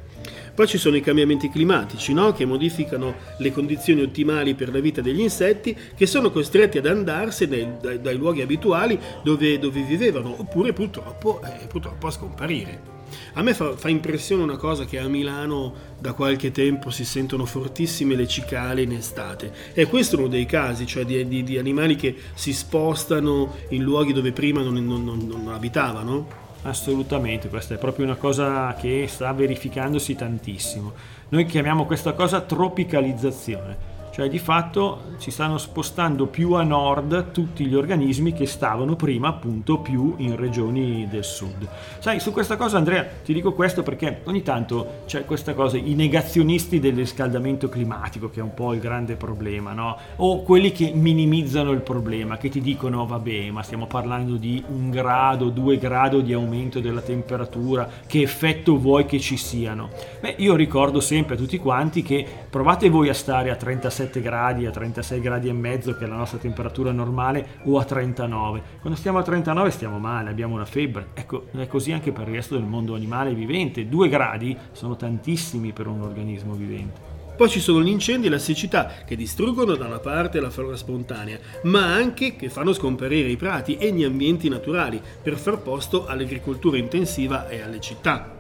Poi 0.56 0.66
ci 0.66 0.78
sono 0.78 0.96
i 0.96 1.02
cambiamenti 1.02 1.50
climatici 1.50 2.14
no? 2.14 2.32
che 2.32 2.46
modificano 2.46 3.14
le 3.36 3.52
condizioni 3.52 4.00
ottimali 4.00 4.54
per 4.54 4.72
la 4.72 4.80
vita 4.80 5.02
degli 5.02 5.20
insetti 5.20 5.76
che 5.94 6.06
sono 6.06 6.30
costretti 6.30 6.78
ad 6.78 6.86
andarsene 6.86 7.76
dai, 7.78 8.00
dai 8.00 8.16
luoghi 8.16 8.40
abituali 8.40 8.98
dove, 9.22 9.58
dove, 9.58 9.82
vivevano 9.82 10.34
oppure 10.40 10.72
purtroppo, 10.72 11.42
eh, 11.44 11.66
purtroppo 11.66 12.06
a 12.06 12.10
scomparire. 12.10 12.94
A 13.34 13.42
me 13.42 13.52
fa, 13.52 13.76
fa, 13.76 13.90
impressione 13.90 14.42
una 14.42 14.56
cosa 14.56 14.86
che 14.86 14.98
a 14.98 15.06
Milano 15.08 15.74
da 16.00 16.14
qualche 16.14 16.50
tempo 16.52 16.88
si 16.88 17.04
sentono 17.04 17.44
fortissime 17.44 18.14
le 18.14 18.26
cicale 18.26 18.80
in 18.80 18.92
estate. 18.92 19.52
E 19.74 19.84
questo 19.84 20.16
è 20.16 20.18
uno 20.20 20.28
dei 20.28 20.46
casi, 20.46 20.86
cioè 20.86 21.04
di, 21.04 21.28
di, 21.28 21.42
di 21.42 21.58
animali 21.58 21.96
che 21.96 22.16
si 22.32 22.54
spostano 22.54 23.56
in 23.68 23.82
luoghi 23.82 24.14
dove 24.14 24.32
prima 24.32 24.62
non, 24.62 24.74
non, 24.86 25.04
non, 25.04 25.26
non 25.26 25.48
abitavano. 25.52 26.44
Assolutamente, 26.66 27.48
questa 27.48 27.74
è 27.74 27.78
proprio 27.78 28.04
una 28.04 28.16
cosa 28.16 28.74
che 28.74 29.06
sta 29.08 29.32
verificandosi 29.32 30.16
tantissimo. 30.16 30.92
Noi 31.28 31.44
chiamiamo 31.44 31.86
questa 31.86 32.12
cosa 32.12 32.40
tropicalizzazione 32.40 33.94
cioè 34.16 34.30
di 34.30 34.38
fatto 34.38 35.12
si 35.18 35.30
stanno 35.30 35.58
spostando 35.58 36.24
più 36.24 36.52
a 36.52 36.62
nord 36.62 37.32
tutti 37.32 37.66
gli 37.66 37.74
organismi 37.74 38.32
che 38.32 38.46
stavano 38.46 38.96
prima 38.96 39.28
appunto 39.28 39.80
più 39.80 40.14
in 40.16 40.36
regioni 40.36 41.06
del 41.06 41.22
sud. 41.22 41.68
Sai, 41.98 42.18
su 42.18 42.32
questa 42.32 42.56
cosa 42.56 42.78
Andrea 42.78 43.06
ti 43.22 43.34
dico 43.34 43.52
questo 43.52 43.82
perché 43.82 44.22
ogni 44.24 44.42
tanto 44.42 45.02
c'è 45.04 45.26
questa 45.26 45.52
cosa, 45.52 45.76
i 45.76 45.92
negazionisti 45.92 46.80
del 46.80 46.94
riscaldamento 46.94 47.68
climatico 47.68 48.30
che 48.30 48.40
è 48.40 48.42
un 48.42 48.54
po' 48.54 48.72
il 48.72 48.80
grande 48.80 49.16
problema, 49.16 49.74
no? 49.74 49.98
O 50.16 50.40
quelli 50.40 50.72
che 50.72 50.92
minimizzano 50.94 51.70
il 51.72 51.82
problema, 51.82 52.38
che 52.38 52.48
ti 52.48 52.62
dicono 52.62 53.04
vabbè 53.04 53.50
ma 53.50 53.62
stiamo 53.62 53.86
parlando 53.86 54.36
di 54.36 54.64
un 54.66 54.88
grado, 54.88 55.50
due 55.50 55.76
gradi 55.76 56.22
di 56.22 56.32
aumento 56.32 56.80
della 56.80 57.02
temperatura, 57.02 57.86
che 58.06 58.22
effetto 58.22 58.78
vuoi 58.78 59.04
che 59.04 59.20
ci 59.20 59.36
siano? 59.36 59.90
Beh, 60.20 60.36
io 60.38 60.54
ricordo 60.54 61.00
sempre 61.00 61.34
a 61.34 61.36
tutti 61.36 61.58
quanti 61.58 62.00
che 62.00 62.26
provate 62.48 62.88
voi 62.88 63.10
a 63.10 63.14
stare 63.14 63.50
a 63.50 63.56
37 63.56 64.04
37 64.06 64.20
gradi, 64.20 64.66
a 64.66 64.70
36 64.70 65.20
gradi 65.20 65.48
e 65.48 65.52
mezzo 65.52 65.96
che 65.96 66.04
è 66.04 66.08
la 66.08 66.16
nostra 66.16 66.38
temperatura 66.38 66.92
normale 66.92 67.58
o 67.64 67.78
a 67.78 67.84
39. 67.84 68.62
Quando 68.80 68.98
stiamo 68.98 69.18
a 69.18 69.22
39 69.22 69.70
stiamo 69.70 69.98
male, 69.98 70.30
abbiamo 70.30 70.54
una 70.54 70.64
febbre. 70.64 71.08
Ecco, 71.14 71.46
è 71.56 71.66
così 71.66 71.92
anche 71.92 72.12
per 72.12 72.28
il 72.28 72.34
resto 72.34 72.54
del 72.54 72.64
mondo 72.64 72.94
animale 72.94 73.34
vivente. 73.34 73.88
2 73.88 74.08
gradi 74.08 74.56
sono 74.72 74.96
tantissimi 74.96 75.72
per 75.72 75.86
un 75.86 76.02
organismo 76.02 76.54
vivente. 76.54 77.14
Poi 77.36 77.50
ci 77.50 77.60
sono 77.60 77.82
gli 77.82 77.88
incendi 77.88 78.28
e 78.28 78.30
la 78.30 78.38
siccità 78.38 78.90
che 79.04 79.14
distruggono 79.14 79.74
da 79.74 79.86
una 79.86 79.98
parte 79.98 80.40
la 80.40 80.48
flora 80.48 80.76
spontanea, 80.76 81.38
ma 81.64 81.92
anche 81.92 82.34
che 82.34 82.48
fanno 82.48 82.72
scomparire 82.72 83.28
i 83.28 83.36
prati 83.36 83.76
e 83.76 83.92
gli 83.92 84.04
ambienti 84.04 84.48
naturali 84.48 85.00
per 85.22 85.36
far 85.36 85.58
posto 85.58 86.06
all'agricoltura 86.06 86.78
intensiva 86.78 87.48
e 87.48 87.60
alle 87.60 87.80
città. 87.80 88.35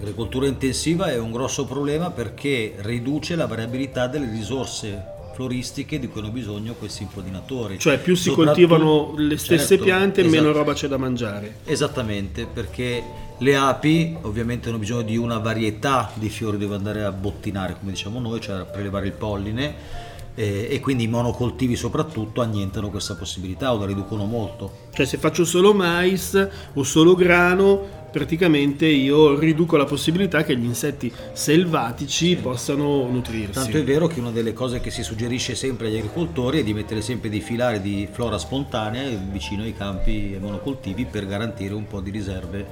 L'agricoltura 0.00 0.46
intensiva 0.46 1.10
è 1.10 1.18
un 1.18 1.30
grosso 1.30 1.66
problema 1.66 2.10
perché 2.10 2.74
riduce 2.78 3.36
la 3.36 3.46
variabilità 3.46 4.06
delle 4.06 4.30
risorse 4.30 5.18
floristiche 5.34 5.98
di 5.98 6.08
cui 6.08 6.20
hanno 6.22 6.30
bisogno 6.30 6.72
questi 6.72 7.02
impollinatori. 7.02 7.78
Cioè 7.78 7.98
più 7.98 8.14
si 8.14 8.30
coltivano 8.30 9.12
le 9.16 9.36
stesse 9.36 9.66
certo, 9.68 9.84
piante, 9.84 10.20
esatto. 10.22 10.34
meno 10.34 10.52
roba 10.52 10.72
c'è 10.72 10.88
da 10.88 10.96
mangiare. 10.96 11.56
Esattamente, 11.64 12.46
perché 12.46 13.02
le 13.36 13.56
api 13.56 14.16
ovviamente 14.22 14.70
hanno 14.70 14.78
bisogno 14.78 15.02
di 15.02 15.18
una 15.18 15.38
varietà 15.38 16.10
di 16.14 16.30
fiori 16.30 16.56
dove 16.56 16.74
andare 16.76 17.04
a 17.04 17.12
bottinare, 17.12 17.76
come 17.78 17.92
diciamo 17.92 18.20
noi, 18.20 18.40
cioè 18.40 18.60
a 18.60 18.64
prelevare 18.64 19.06
il 19.06 19.12
polline 19.12 19.74
eh, 20.34 20.68
e 20.70 20.80
quindi 20.80 21.04
i 21.04 21.08
monocoltivi 21.08 21.76
soprattutto 21.76 22.40
annientano 22.40 22.90
questa 22.90 23.14
possibilità 23.14 23.72
o 23.74 23.78
la 23.78 23.86
riducono 23.86 24.24
molto. 24.24 24.88
Cioè 24.92 25.04
se 25.04 25.18
faccio 25.18 25.44
solo 25.44 25.74
mais 25.74 26.48
o 26.72 26.82
solo 26.82 27.14
grano 27.14 27.98
praticamente 28.10 28.86
io 28.86 29.38
riduco 29.38 29.76
la 29.76 29.84
possibilità 29.84 30.42
che 30.42 30.56
gli 30.56 30.64
insetti 30.64 31.12
selvatici 31.32 32.28
sì. 32.28 32.36
possano 32.36 33.06
nutrirsi. 33.06 33.52
Tanto 33.52 33.76
è 33.76 33.84
vero 33.84 34.06
che 34.06 34.20
una 34.20 34.30
delle 34.30 34.52
cose 34.52 34.80
che 34.80 34.90
si 34.90 35.02
suggerisce 35.02 35.54
sempre 35.54 35.86
agli 35.88 35.96
agricoltori 35.96 36.60
è 36.60 36.62
di 36.62 36.74
mettere 36.74 37.00
sempre 37.00 37.28
dei 37.28 37.40
filari 37.40 37.80
di 37.80 38.08
flora 38.10 38.38
spontanea 38.38 39.08
vicino 39.30 39.62
ai 39.62 39.74
campi 39.74 40.34
e 40.34 40.38
monocoltivi 40.38 41.04
per 41.04 41.26
garantire 41.26 41.74
un 41.74 41.86
po' 41.86 42.00
di 42.00 42.10
riserve 42.10 42.66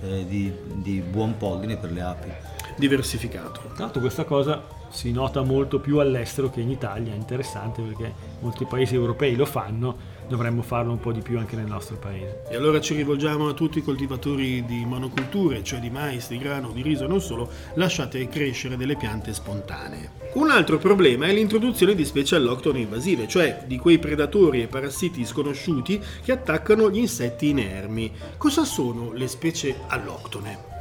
eh, 0.00 0.24
di, 0.26 0.52
di 0.74 1.00
buon 1.00 1.36
polline 1.36 1.76
per 1.76 1.92
le 1.92 2.00
api. 2.00 2.28
Diversificato. 2.76 3.60
Tra 3.74 3.84
l'altro 3.84 4.00
questa 4.00 4.24
cosa 4.24 4.62
si 4.90 5.12
nota 5.12 5.42
molto 5.42 5.80
più 5.80 5.98
all'estero 5.98 6.50
che 6.50 6.60
in 6.60 6.70
Italia, 6.70 7.12
è 7.12 7.16
interessante 7.16 7.82
perché 7.82 8.12
molti 8.40 8.64
paesi 8.64 8.94
europei 8.94 9.34
lo 9.34 9.44
fanno, 9.44 10.16
dovremmo 10.28 10.62
farlo 10.62 10.92
un 10.92 11.00
po' 11.00 11.12
di 11.12 11.20
più 11.20 11.38
anche 11.38 11.56
nel 11.56 11.66
nostro 11.66 11.96
paese. 11.96 12.42
E 12.48 12.56
allora 12.56 12.80
ci 12.80 12.94
rivolgiamo 12.94 13.48
a 13.48 13.54
tutti 13.54 13.78
i 13.78 13.82
coltivatori 13.82 14.64
di 14.64 14.84
monoculture, 14.84 15.64
cioè 15.64 15.80
di 15.80 15.90
mais, 15.90 16.28
di 16.28 16.38
grano, 16.38 16.70
di 16.70 16.82
riso 16.82 17.04
e 17.04 17.08
non 17.08 17.20
solo, 17.20 17.50
lasciate 17.74 18.28
crescere 18.28 18.76
delle 18.76 18.96
piante 18.96 19.32
spontanee. 19.32 20.10
Un 20.34 20.50
altro 20.50 20.78
problema 20.78 21.26
è 21.26 21.32
l'introduzione 21.32 21.94
di 21.94 22.04
specie 22.04 22.36
alloctone 22.36 22.80
invasive, 22.80 23.26
cioè 23.26 23.64
di 23.66 23.78
quei 23.78 23.98
predatori 23.98 24.62
e 24.62 24.66
parassiti 24.66 25.24
sconosciuti 25.24 26.00
che 26.22 26.32
attaccano 26.32 26.90
gli 26.90 26.98
insetti 26.98 27.48
inermi. 27.48 28.12
Cosa 28.36 28.64
sono 28.64 29.12
le 29.12 29.26
specie 29.26 29.74
alloctone? 29.88 30.76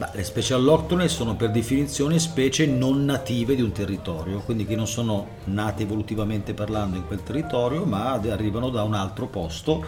Beh, 0.00 0.12
le 0.14 0.24
specie 0.24 0.54
alloctone 0.54 1.08
sono 1.08 1.36
per 1.36 1.50
definizione 1.50 2.18
specie 2.18 2.64
non 2.64 3.04
native 3.04 3.54
di 3.54 3.60
un 3.60 3.70
territorio, 3.70 4.40
quindi 4.40 4.64
che 4.64 4.74
non 4.74 4.86
sono 4.86 5.26
nate 5.44 5.82
evolutivamente 5.82 6.54
parlando 6.54 6.96
in 6.96 7.06
quel 7.06 7.22
territorio, 7.22 7.84
ma 7.84 8.12
arrivano 8.12 8.70
da 8.70 8.82
un 8.82 8.94
altro 8.94 9.26
posto 9.26 9.84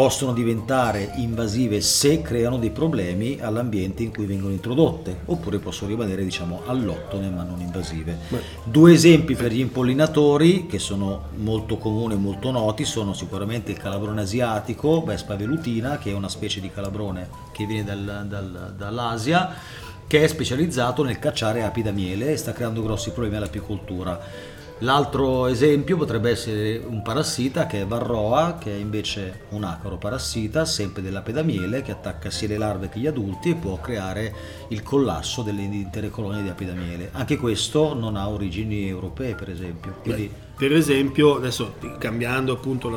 possono 0.00 0.32
diventare 0.32 1.12
invasive 1.16 1.82
se 1.82 2.22
creano 2.22 2.56
dei 2.56 2.70
problemi 2.70 3.36
all'ambiente 3.38 4.02
in 4.02 4.10
cui 4.10 4.24
vengono 4.24 4.54
introdotte, 4.54 5.20
oppure 5.26 5.58
possono 5.58 5.90
rimanere 5.90 6.24
diciamo 6.24 6.62
allottone 6.64 7.28
ma 7.28 7.42
non 7.42 7.60
invasive. 7.60 8.16
Beh. 8.28 8.40
Due 8.64 8.94
esempi 8.94 9.34
per 9.34 9.52
gli 9.52 9.60
impollinatori 9.60 10.64
che 10.66 10.78
sono 10.78 11.24
molto 11.36 11.76
comuni 11.76 12.14
e 12.14 12.16
molto 12.16 12.50
noti 12.50 12.86
sono 12.86 13.12
sicuramente 13.12 13.72
il 13.72 13.76
calabrone 13.76 14.22
asiatico, 14.22 15.04
Vespa 15.04 15.36
velutina, 15.36 15.98
che 15.98 16.12
è 16.12 16.14
una 16.14 16.30
specie 16.30 16.62
di 16.62 16.70
calabrone 16.70 17.28
che 17.52 17.66
viene 17.66 17.84
dal, 17.84 18.24
dal, 18.26 18.74
dall'Asia 18.74 19.54
che 20.06 20.24
è 20.24 20.26
specializzato 20.26 21.04
nel 21.04 21.18
cacciare 21.18 21.62
api 21.62 21.82
da 21.82 21.92
miele 21.92 22.32
e 22.32 22.36
sta 22.38 22.52
creando 22.52 22.82
grossi 22.82 23.10
problemi 23.10 23.36
all'apicoltura. 23.36 24.58
L'altro 24.82 25.46
esempio 25.46 25.98
potrebbe 25.98 26.30
essere 26.30 26.78
un 26.78 27.02
parassita 27.02 27.66
che 27.66 27.82
è 27.82 27.86
Varroa, 27.86 28.56
che 28.58 28.72
è 28.72 28.76
invece 28.76 29.42
un 29.50 29.64
acaro 29.64 29.98
parassita, 29.98 30.64
sempre 30.64 31.02
dell'ape 31.02 31.32
da 31.32 31.42
miele, 31.42 31.82
che 31.82 31.92
attacca 31.92 32.30
sia 32.30 32.48
le 32.48 32.56
larve 32.56 32.88
che 32.88 32.98
gli 32.98 33.06
adulti 33.06 33.50
e 33.50 33.56
può 33.56 33.78
creare 33.78 34.34
il 34.68 34.82
collasso 34.82 35.42
delle 35.42 35.60
intere 35.60 36.08
colonie 36.08 36.42
di 36.42 36.48
api 36.48 36.64
da 36.64 36.72
miele. 36.72 37.10
Anche 37.12 37.36
questo 37.36 37.92
non 37.92 38.16
ha 38.16 38.30
origini 38.30 38.88
europee, 38.88 39.34
per 39.34 39.50
esempio. 39.50 39.96
Quindi, 40.00 40.32
Per 40.60 40.74
esempio, 40.74 41.36
adesso 41.36 41.76
cambiando 41.96 42.52
appunto 42.52 42.90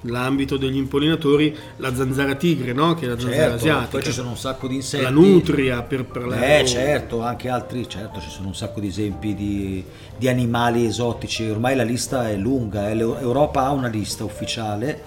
l'ambito 0.00 0.56
degli 0.56 0.78
impollinatori, 0.78 1.54
la 1.76 1.94
zanzara 1.94 2.34
tigre, 2.34 2.72
no? 2.72 2.94
che 2.94 3.04
è 3.04 3.08
la 3.08 3.18
zanzara 3.18 3.42
certo, 3.42 3.54
asiatica, 3.56 3.88
poi 3.90 4.02
ci 4.04 4.12
sono 4.12 4.30
un 4.30 4.38
sacco 4.38 4.66
di 4.66 4.76
insetti. 4.76 5.02
la 5.02 5.10
nutria 5.10 5.82
per 5.82 6.06
parlare. 6.06 6.60
Eh 6.60 6.64
certo, 6.64 7.20
anche 7.20 7.50
altri, 7.50 7.86
certo, 7.86 8.20
ci 8.20 8.30
sono 8.30 8.46
un 8.46 8.54
sacco 8.54 8.80
di 8.80 8.86
esempi 8.86 9.34
di, 9.34 9.84
di 10.16 10.28
animali 10.28 10.86
esotici, 10.86 11.46
ormai 11.46 11.76
la 11.76 11.82
lista 11.82 12.30
è 12.30 12.36
lunga, 12.36 12.88
eh, 12.88 12.94
l'Eu- 12.94 13.20
Europa 13.20 13.66
ha 13.66 13.70
una 13.72 13.88
lista 13.88 14.24
ufficiale 14.24 15.02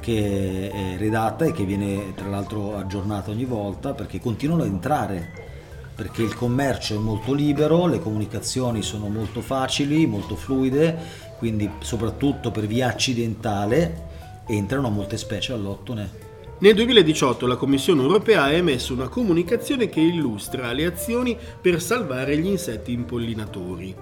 che 0.00 0.70
è 0.70 0.98
redatta 0.98 1.46
e 1.46 1.52
che 1.52 1.64
viene 1.64 2.12
tra 2.14 2.28
l'altro 2.28 2.76
aggiornata 2.76 3.30
ogni 3.30 3.46
volta 3.46 3.94
perché 3.94 4.20
continuano 4.20 4.64
ad 4.64 4.68
entrare, 4.68 5.53
perché 5.94 6.22
il 6.22 6.34
commercio 6.34 6.94
è 6.94 6.98
molto 6.98 7.32
libero, 7.32 7.86
le 7.86 8.00
comunicazioni 8.00 8.82
sono 8.82 9.08
molto 9.08 9.40
facili, 9.40 10.06
molto 10.06 10.34
fluide, 10.34 10.96
quindi 11.38 11.70
soprattutto 11.80 12.50
per 12.50 12.66
via 12.66 12.88
accidentale 12.88 14.42
entrano 14.46 14.90
molte 14.90 15.16
specie 15.16 15.52
allottone. 15.52 16.22
Nel 16.56 16.74
2018 16.74 17.46
la 17.46 17.56
Commissione 17.56 18.02
europea 18.02 18.44
ha 18.44 18.52
emesso 18.52 18.92
una 18.92 19.08
comunicazione 19.08 19.88
che 19.88 20.00
illustra 20.00 20.72
le 20.72 20.86
azioni 20.86 21.36
per 21.60 21.82
salvare 21.82 22.38
gli 22.38 22.46
insetti 22.46 22.92
impollinatori. 22.92 23.94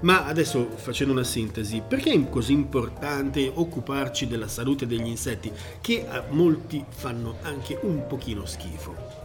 Ma 0.00 0.26
adesso 0.26 0.68
facendo 0.76 1.12
una 1.12 1.24
sintesi, 1.24 1.82
perché 1.86 2.12
è 2.12 2.28
così 2.28 2.52
importante 2.52 3.50
occuparci 3.52 4.26
della 4.26 4.48
salute 4.48 4.86
degli 4.86 5.06
insetti 5.06 5.50
che 5.80 6.06
a 6.06 6.24
molti 6.28 6.84
fanno 6.88 7.36
anche 7.42 7.78
un 7.82 8.06
pochino 8.06 8.44
schifo? 8.44 9.23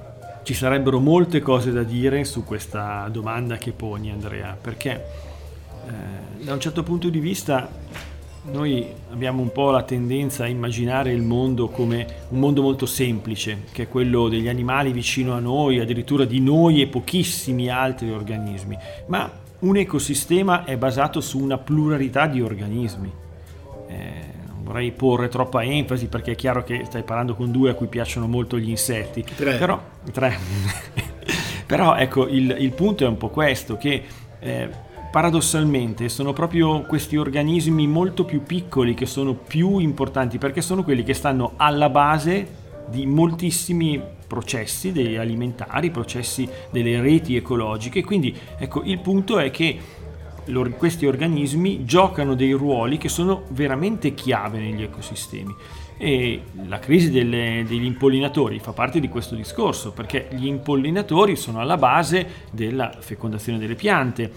Ci 0.49 0.55
sarebbero 0.55 0.99
molte 0.99 1.41
cose 1.41 1.71
da 1.71 1.83
dire 1.83 2.25
su 2.25 2.43
questa 2.43 3.07
domanda 3.12 3.57
che 3.57 3.71
poni 3.71 4.09
Andrea, 4.09 4.57
perché 4.59 5.05
eh, 5.85 6.43
da 6.43 6.53
un 6.53 6.59
certo 6.59 6.81
punto 6.81 7.07
di 7.09 7.19
vista 7.19 7.69
noi 8.51 8.88
abbiamo 9.12 9.43
un 9.43 9.51
po' 9.51 9.69
la 9.69 9.83
tendenza 9.83 10.45
a 10.45 10.47
immaginare 10.47 11.12
il 11.12 11.21
mondo 11.21 11.67
come 11.67 12.25
un 12.29 12.39
mondo 12.39 12.63
molto 12.63 12.88
semplice, 12.88 13.65
che 13.71 13.83
è 13.83 13.88
quello 13.88 14.27
degli 14.27 14.47
animali 14.47 14.91
vicino 14.91 15.33
a 15.33 15.39
noi, 15.39 15.77
addirittura 15.77 16.25
di 16.25 16.39
noi 16.39 16.81
e 16.81 16.88
pochissimi 16.88 17.69
altri 17.69 18.09
organismi, 18.09 18.75
ma 19.05 19.31
un 19.59 19.77
ecosistema 19.77 20.63
è 20.63 20.77
basato 20.77 21.21
su 21.21 21.38
una 21.38 21.59
pluralità 21.59 22.25
di 22.25 22.41
organismi. 22.41 23.12
Vorrei 24.69 24.91
porre 24.91 25.29
troppa 25.29 25.63
enfasi 25.63 26.05
perché 26.10 26.34
è 26.34 26.36
chiaro 26.36 26.63
che 26.63 26.84
stai 26.86 27.01
parlando 27.01 27.34
con 27.34 27.49
due 27.49 27.71
a 27.71 27.73
cui 27.73 27.88
piacciono 27.88 28.27
molto 28.27 28.60
gli 28.60 28.69
insetti, 28.69 29.23
Tre. 29.23 29.58
però, 29.58 29.82
tre. 30.12 30.38
però 31.65 31.95
ecco 31.95 32.27
il, 32.27 32.55
il 32.60 32.71
punto 32.73 33.03
è 33.03 33.08
un 33.08 33.17
po' 33.17 33.29
questo, 33.29 33.77
che 33.77 34.03
eh, 34.38 34.69
paradossalmente 35.10 36.08
sono 36.08 36.34
proprio 36.34 36.84
questi 36.84 37.17
organismi 37.17 37.88
molto 37.88 38.25
più 38.25 38.43
piccoli 38.43 38.93
che 38.93 39.08
sono 39.08 39.34
più 39.34 39.79
importanti 39.79 40.38
perché 40.38 40.62
sono 40.62 40.84
quelli 40.84 41.01
che 41.01 41.15
stanno 41.15 41.53
alla 41.55 41.89
base 41.89 42.47
di 42.89 43.08
moltissimi 43.08 43.99
processi 44.27 44.91
dei 44.91 45.17
alimentari, 45.17 45.89
processi 45.89 46.47
delle 46.69 47.01
reti 47.01 47.36
ecologiche. 47.36 48.03
Quindi 48.03 48.38
ecco, 48.60 48.84
il 48.84 48.99
punto 48.99 49.39
è 49.39 49.49
che 49.49 49.79
questi 50.77 51.05
organismi 51.05 51.85
giocano 51.85 52.35
dei 52.35 52.51
ruoli 52.51 52.97
che 52.97 53.09
sono 53.09 53.43
veramente 53.49 54.13
chiave 54.13 54.59
negli 54.59 54.83
ecosistemi. 54.83 55.53
E 55.97 56.41
la 56.67 56.79
crisi 56.79 57.12
delle- 57.12 57.65
degli 57.67 57.83
impollinatori 57.83 58.59
fa 58.59 58.71
parte 58.71 58.99
di 58.99 59.09
questo 59.09 59.35
discorso, 59.35 59.91
perché 59.91 60.29
gli 60.31 60.47
impollinatori 60.47 61.35
sono 61.35 61.59
alla 61.59 61.77
base 61.77 62.27
della 62.51 62.91
fecondazione 62.99 63.57
delle 63.59 63.75
piante, 63.75 64.31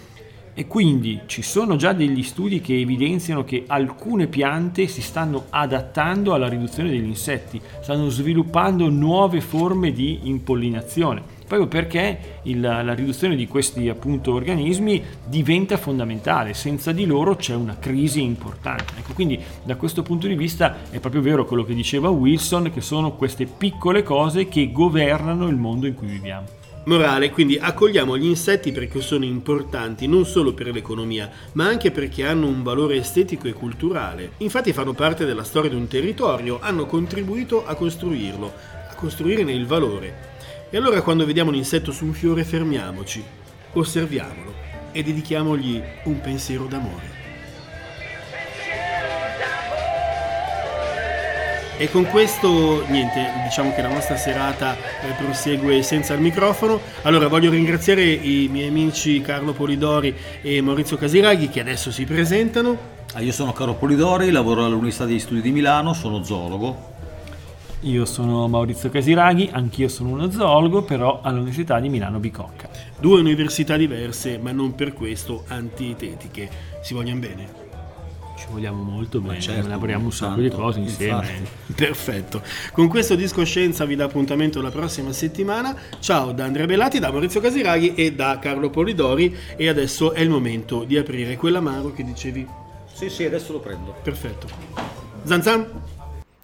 e 0.54 0.66
quindi 0.66 1.20
ci 1.26 1.40
sono 1.40 1.76
già 1.76 1.94
degli 1.94 2.22
studi 2.22 2.60
che 2.60 2.78
evidenziano 2.78 3.42
che 3.42 3.64
alcune 3.66 4.26
piante 4.26 4.86
si 4.86 5.00
stanno 5.00 5.46
adattando 5.48 6.34
alla 6.34 6.48
riduzione 6.48 6.90
degli 6.90 7.06
insetti, 7.06 7.60
stanno 7.80 8.08
sviluppando 8.10 8.90
nuove 8.90 9.40
forme 9.40 9.92
di 9.92 10.20
impollinazione, 10.24 11.22
proprio 11.46 11.68
perché 11.68 12.40
il- 12.42 12.60
la 12.60 12.94
riduzione 12.94 13.36
di 13.36 13.46
questi 13.46 13.88
appunto 13.88 14.34
organismi 14.34 15.02
diventa 15.26 15.76
fondamentale, 15.76 16.54
senza 16.54 16.92
di 16.92 17.04
loro 17.06 17.36
c'è 17.36 17.54
una 17.54 17.76
crisi 17.78 18.22
importante. 18.22 18.94
Ecco, 18.98 19.12
quindi 19.12 19.38
da 19.62 19.76
questo 19.76 20.02
punto 20.02 20.26
di 20.26 20.34
vista 20.34 20.76
è 20.90 20.98
proprio 21.00 21.22
vero 21.22 21.44
quello 21.44 21.64
che 21.64 21.74
diceva 21.74 22.08
Wilson, 22.08 22.70
che 22.72 22.80
sono 22.80 23.12
queste 23.12 23.46
piccole 23.46 24.02
cose 24.02 24.48
che 24.48 24.72
governano 24.72 25.48
il 25.48 25.56
mondo 25.56 25.86
in 25.86 25.94
cui 25.94 26.08
viviamo. 26.08 26.60
Morale, 26.84 27.30
quindi 27.30 27.56
accogliamo 27.60 28.18
gli 28.18 28.26
insetti 28.26 28.72
perché 28.72 29.00
sono 29.00 29.24
importanti 29.24 30.08
non 30.08 30.26
solo 30.26 30.52
per 30.52 30.66
l'economia, 30.72 31.30
ma 31.52 31.68
anche 31.68 31.92
perché 31.92 32.26
hanno 32.26 32.48
un 32.48 32.64
valore 32.64 32.96
estetico 32.96 33.46
e 33.46 33.52
culturale. 33.52 34.32
Infatti 34.38 34.72
fanno 34.72 34.92
parte 34.92 35.24
della 35.24 35.44
storia 35.44 35.70
di 35.70 35.76
un 35.76 35.86
territorio, 35.86 36.58
hanno 36.60 36.86
contribuito 36.86 37.64
a 37.64 37.76
costruirlo, 37.76 38.52
a 38.90 38.94
costruirne 38.96 39.52
il 39.52 39.64
valore. 39.64 40.30
E 40.74 40.78
allora 40.78 41.02
quando 41.02 41.26
vediamo 41.26 41.50
un 41.50 41.56
insetto 41.56 41.92
su 41.92 42.06
un 42.06 42.14
fiore 42.14 42.44
fermiamoci, 42.44 43.22
osserviamolo 43.74 44.54
e 44.90 45.02
dedichiamogli 45.02 45.82
un 46.04 46.18
pensiero 46.22 46.64
d'amore. 46.64 47.10
E 51.76 51.90
con 51.90 52.06
questo, 52.06 52.86
niente, 52.88 53.32
diciamo 53.44 53.74
che 53.74 53.82
la 53.82 53.92
nostra 53.92 54.16
serata 54.16 54.74
eh, 54.74 55.12
prosegue 55.22 55.82
senza 55.82 56.14
il 56.14 56.22
microfono. 56.22 56.80
Allora 57.02 57.28
voglio 57.28 57.50
ringraziare 57.50 58.04
i 58.10 58.48
miei 58.50 58.68
amici 58.68 59.20
Carlo 59.20 59.52
Polidori 59.52 60.16
e 60.40 60.62
Maurizio 60.62 60.96
Casiraghi 60.96 61.50
che 61.50 61.60
adesso 61.60 61.92
si 61.92 62.06
presentano. 62.06 62.78
Ah, 63.12 63.20
io 63.20 63.32
sono 63.32 63.52
Caro 63.52 63.74
Polidori, 63.74 64.30
lavoro 64.30 64.64
all'Università 64.64 65.04
degli 65.04 65.18
Studi 65.18 65.42
di 65.42 65.52
Milano, 65.52 65.92
sono 65.92 66.22
zoologo. 66.22 66.91
Io 67.84 68.04
sono 68.04 68.46
Maurizio 68.46 68.90
Casiraghi, 68.90 69.48
anch'io 69.50 69.88
sono 69.88 70.10
uno 70.10 70.30
zoologo, 70.30 70.82
però 70.82 71.20
all'Università 71.20 71.80
di 71.80 71.88
Milano 71.88 72.20
Bicocca. 72.20 72.70
Due 73.00 73.18
università 73.18 73.76
diverse, 73.76 74.38
ma 74.38 74.52
non 74.52 74.76
per 74.76 74.92
questo 74.92 75.42
antitetiche. 75.48 76.48
Si 76.80 76.94
vogliono 76.94 77.18
bene? 77.18 77.60
Ci 78.38 78.46
vogliamo 78.48 78.84
molto 78.84 79.20
bene, 79.20 79.40
certo, 79.40 79.66
lavoriamo 79.66 80.04
un 80.04 80.12
sacco 80.12 80.40
di 80.40 80.48
cose 80.48 80.78
insieme. 80.78 81.26
infatti. 81.26 81.72
Perfetto. 81.74 82.42
Con 82.70 82.86
questo 82.86 83.16
disco 83.16 83.44
Scienza 83.44 83.84
vi 83.84 83.96
dà 83.96 84.04
appuntamento 84.04 84.62
la 84.62 84.70
prossima 84.70 85.12
settimana. 85.12 85.76
Ciao 85.98 86.30
da 86.30 86.44
Andrea 86.44 86.66
Bellati, 86.66 87.00
da 87.00 87.10
Maurizio 87.10 87.40
Casiraghi 87.40 87.94
e 87.94 88.12
da 88.12 88.38
Carlo 88.40 88.70
Polidori. 88.70 89.36
E 89.56 89.68
adesso 89.68 90.12
è 90.12 90.20
il 90.20 90.30
momento 90.30 90.84
di 90.84 90.96
aprire 90.96 91.34
quell'amaro 91.34 91.92
che 91.92 92.04
dicevi. 92.04 92.46
Sì, 92.92 93.10
sì, 93.10 93.24
adesso 93.24 93.50
lo 93.50 93.58
prendo. 93.58 93.92
Perfetto. 94.04 94.46
Zanzan? 95.24 95.91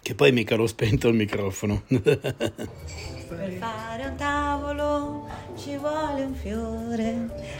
Che 0.09 0.15
poi 0.15 0.31
mica 0.31 0.55
l'ho 0.55 0.65
spento 0.65 1.07
il 1.07 1.13
microfono. 1.13 1.83
Per 1.85 2.01
fare 3.59 4.05
un 4.07 4.15
tavolo 4.17 5.27
ci 5.55 5.77
vuole 5.77 6.23
un 6.23 6.33
fiore. 6.33 7.13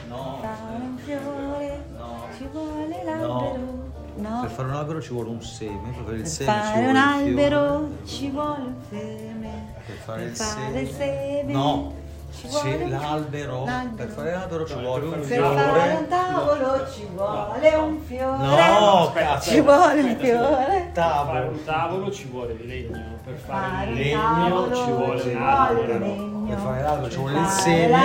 No. 0.08 0.40
Per 0.42 0.50
fare 0.50 0.82
un 0.82 0.98
fiore 0.98 1.84
No. 1.96 2.26
ci 2.36 2.48
vuole 2.52 3.04
l'albero. 3.06 3.92
No. 4.16 4.40
Per 4.42 4.50
fare 4.50 4.68
un 4.68 4.74
albero 4.74 5.00
ci 5.00 5.10
vuole 5.12 5.30
un 5.30 5.44
seme, 5.44 5.92
per 5.94 6.04
fare 6.06 6.16
il 6.16 6.22
Per 6.24 6.28
seme 6.32 6.52
fare 6.52 6.86
un 6.88 6.96
albero 6.96 7.68
fiore. 7.78 8.06
ci 8.08 8.30
vuole 8.32 8.62
un 8.64 8.76
seme. 8.90 9.74
Per 9.86 9.96
fare 9.98 10.24
il 10.24 10.36
fare 10.36 10.80
il 10.82 10.88
seme. 10.90 10.98
seme 11.44 11.52
No, 11.54 11.94
Sì, 12.32 12.48
vuole 12.48 12.76
un- 12.84 12.90
l'albero. 12.92 13.66
l'albero. 13.66 13.96
Per 13.96 14.08
fare 14.08 14.32
l'albero 14.32 14.66
ci 14.66 14.74
vuole 14.74 15.06
un 15.06 15.12
Per 15.12 15.20
fare 15.24 15.36
fiore. 15.36 15.94
un 16.00 16.08
tavolo 16.08 16.88
ci 16.92 17.08
vuole 17.14 17.76
un 17.76 18.00
fiore. 18.02 18.38
No, 18.46 19.12
cazzo. 19.14 19.50
Ci 19.50 19.60
vuole 19.62 20.02
un 20.02 20.16
fiore. 20.18 20.56
fare 20.66 20.90
Tavolo. 20.94 21.40
un 21.50 21.64
tavolo 21.66 22.12
ci 22.12 22.26
vuole 22.28 22.54
il 22.54 22.68
legno, 22.68 23.04
per 23.24 23.36
fare 23.36 23.68
Fare 23.70 23.90
il 23.92 23.98
legno 23.98 24.22
tavolo 24.22 24.76
ci 24.76 24.92
vuole 24.92 25.22
un 25.34 25.42
albero. 25.42 26.38
Per 26.50 26.58
fare 26.58 26.82
l'albero 26.82 27.10
ci 27.12 27.18
vuole 27.18 27.32
il 27.40 27.46
Fare 27.46 27.62
seme. 27.62 28.00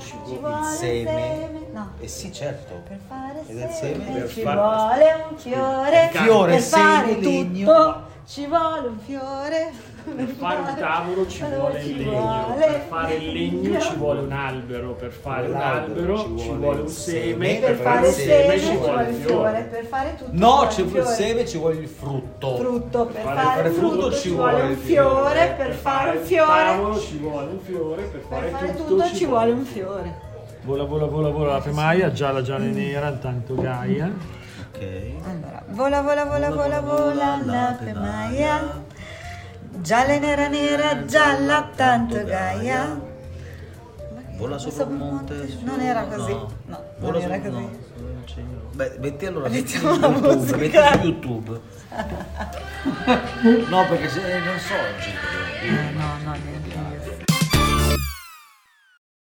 ci 0.00 0.38
vuole 0.40 0.58
Il 0.60 0.64
seme. 0.66 1.50
No. 1.72 1.88
Eh 2.00 2.08
sì, 2.08 2.32
certo. 2.32 2.74
Per 2.88 2.98
fare 3.08 3.42
Ed 3.46 3.56
il 3.58 3.68
seme? 3.70 4.04
Per 4.04 4.28
ci 4.28 4.42
fare- 4.42 4.56
vuole 4.60 5.26
un 5.30 5.36
fiore. 5.36 6.08
Fiore, 6.12 6.52
per 6.52 6.60
fare 6.62 7.06
seme, 7.08 7.20
legno. 7.20 7.66
tutto 7.66 8.02
ci 8.26 8.46
vuole 8.46 8.88
un 8.88 8.98
fiore. 8.98 9.72
Per 10.06 10.28
fare 10.38 10.60
un 10.60 10.74
tavolo 10.78 11.26
ci 11.26 11.42
vuole 11.42 11.82
il 11.82 11.96
legno, 11.96 12.54
per 12.56 12.84
fare 12.88 13.14
il 13.14 13.32
legno. 13.32 13.80
ci 13.80 13.94
vuole 13.96 14.20
un 14.20 14.32
albero, 14.32 14.92
per 14.92 15.10
fare 15.10 15.48
un 15.48 15.56
albero 15.56 16.16
ci 16.38 16.50
vuole 16.52 16.80
un 16.82 16.88
seme, 16.88 17.54
Per 17.56 17.74
fare 17.76 18.06
il 18.08 18.14
seme 18.14 18.60
ci 18.60 18.76
vuole 18.76 19.08
il 19.10 19.14
fiore, 19.16 19.62
per 19.70 19.84
fare 19.86 20.14
tutto 20.16 20.30
ci 20.30 20.36
No, 20.38 20.68
vuole 20.84 20.98
il 21.00 21.04
seme, 21.06 21.46
ci 21.46 21.58
vuole 21.58 21.74
il 21.74 21.88
frutto. 21.88 22.56
frutto, 22.56 23.06
per 23.06 23.22
fare- 23.22 23.68
il 23.68 23.74
frutto 23.74 24.12
ci 24.12 24.28
vuole 24.30 24.62
un 24.62 24.76
fiore, 24.76 25.54
per 25.56 25.72
fare 25.72 26.10
un 26.10 26.16
il 26.16 26.22
fiore, 26.22 26.46
tavolo 26.64 26.98
ci 27.00 27.16
vuole 27.18 27.46
un 27.50 27.58
fiore, 27.60 28.02
per 28.02 28.20
per 28.20 28.48
fare, 28.50 28.74
tutto, 28.76 29.04
ci 29.12 29.24
vuole 29.26 29.50
un 29.50 29.64
fiore. 29.64 30.14
Vola, 30.62 30.84
vola, 30.84 31.06
vola, 31.06 31.28
vola 31.30 31.52
la 31.54 31.60
pemaia, 31.60 32.12
gialla, 32.12 32.42
gialla 32.42 32.64
e 32.64 32.68
nera, 32.68 33.08
intanto 33.08 33.54
Gaia. 33.54 34.06
Ok. 34.72 34.82
Allora, 35.24 35.62
vola, 35.68 36.00
vola, 36.02 36.24
vola, 36.24 36.50
vola, 36.50 36.80
vola, 36.80 37.40
la 37.44 37.76
pemaia. 37.82 38.84
Gialla, 39.86 40.18
nera, 40.18 40.48
nera, 40.48 41.04
gialla, 41.04 41.70
tanto 41.76 42.24
gaia. 42.24 43.00
Vola 44.36 44.58
sopra 44.58 44.84
un 44.84 44.96
monte. 44.96 45.58
Non 45.62 45.78
era 45.80 46.02
così. 46.06 46.32
No. 46.32 46.50
No, 46.64 46.84
Vola 46.98 47.20
non 47.20 47.30
era 47.30 47.38
così. 47.38 47.62
no, 47.62 47.70
Beh, 48.72 48.96
metti 48.98 49.26
allora 49.26 49.48
metti 49.48 49.78
su 49.78 49.86
YouTube, 49.86 50.56
metti 50.56 50.76
su 50.76 50.98
YouTube. 51.06 51.60
no, 53.68 53.86
perché 53.86 54.08
se 54.08 54.38
non 54.40 54.58
so, 54.58 54.74
Eh, 54.74 55.90
no, 55.92 56.18
no, 56.24 56.32
niente. 56.32 56.65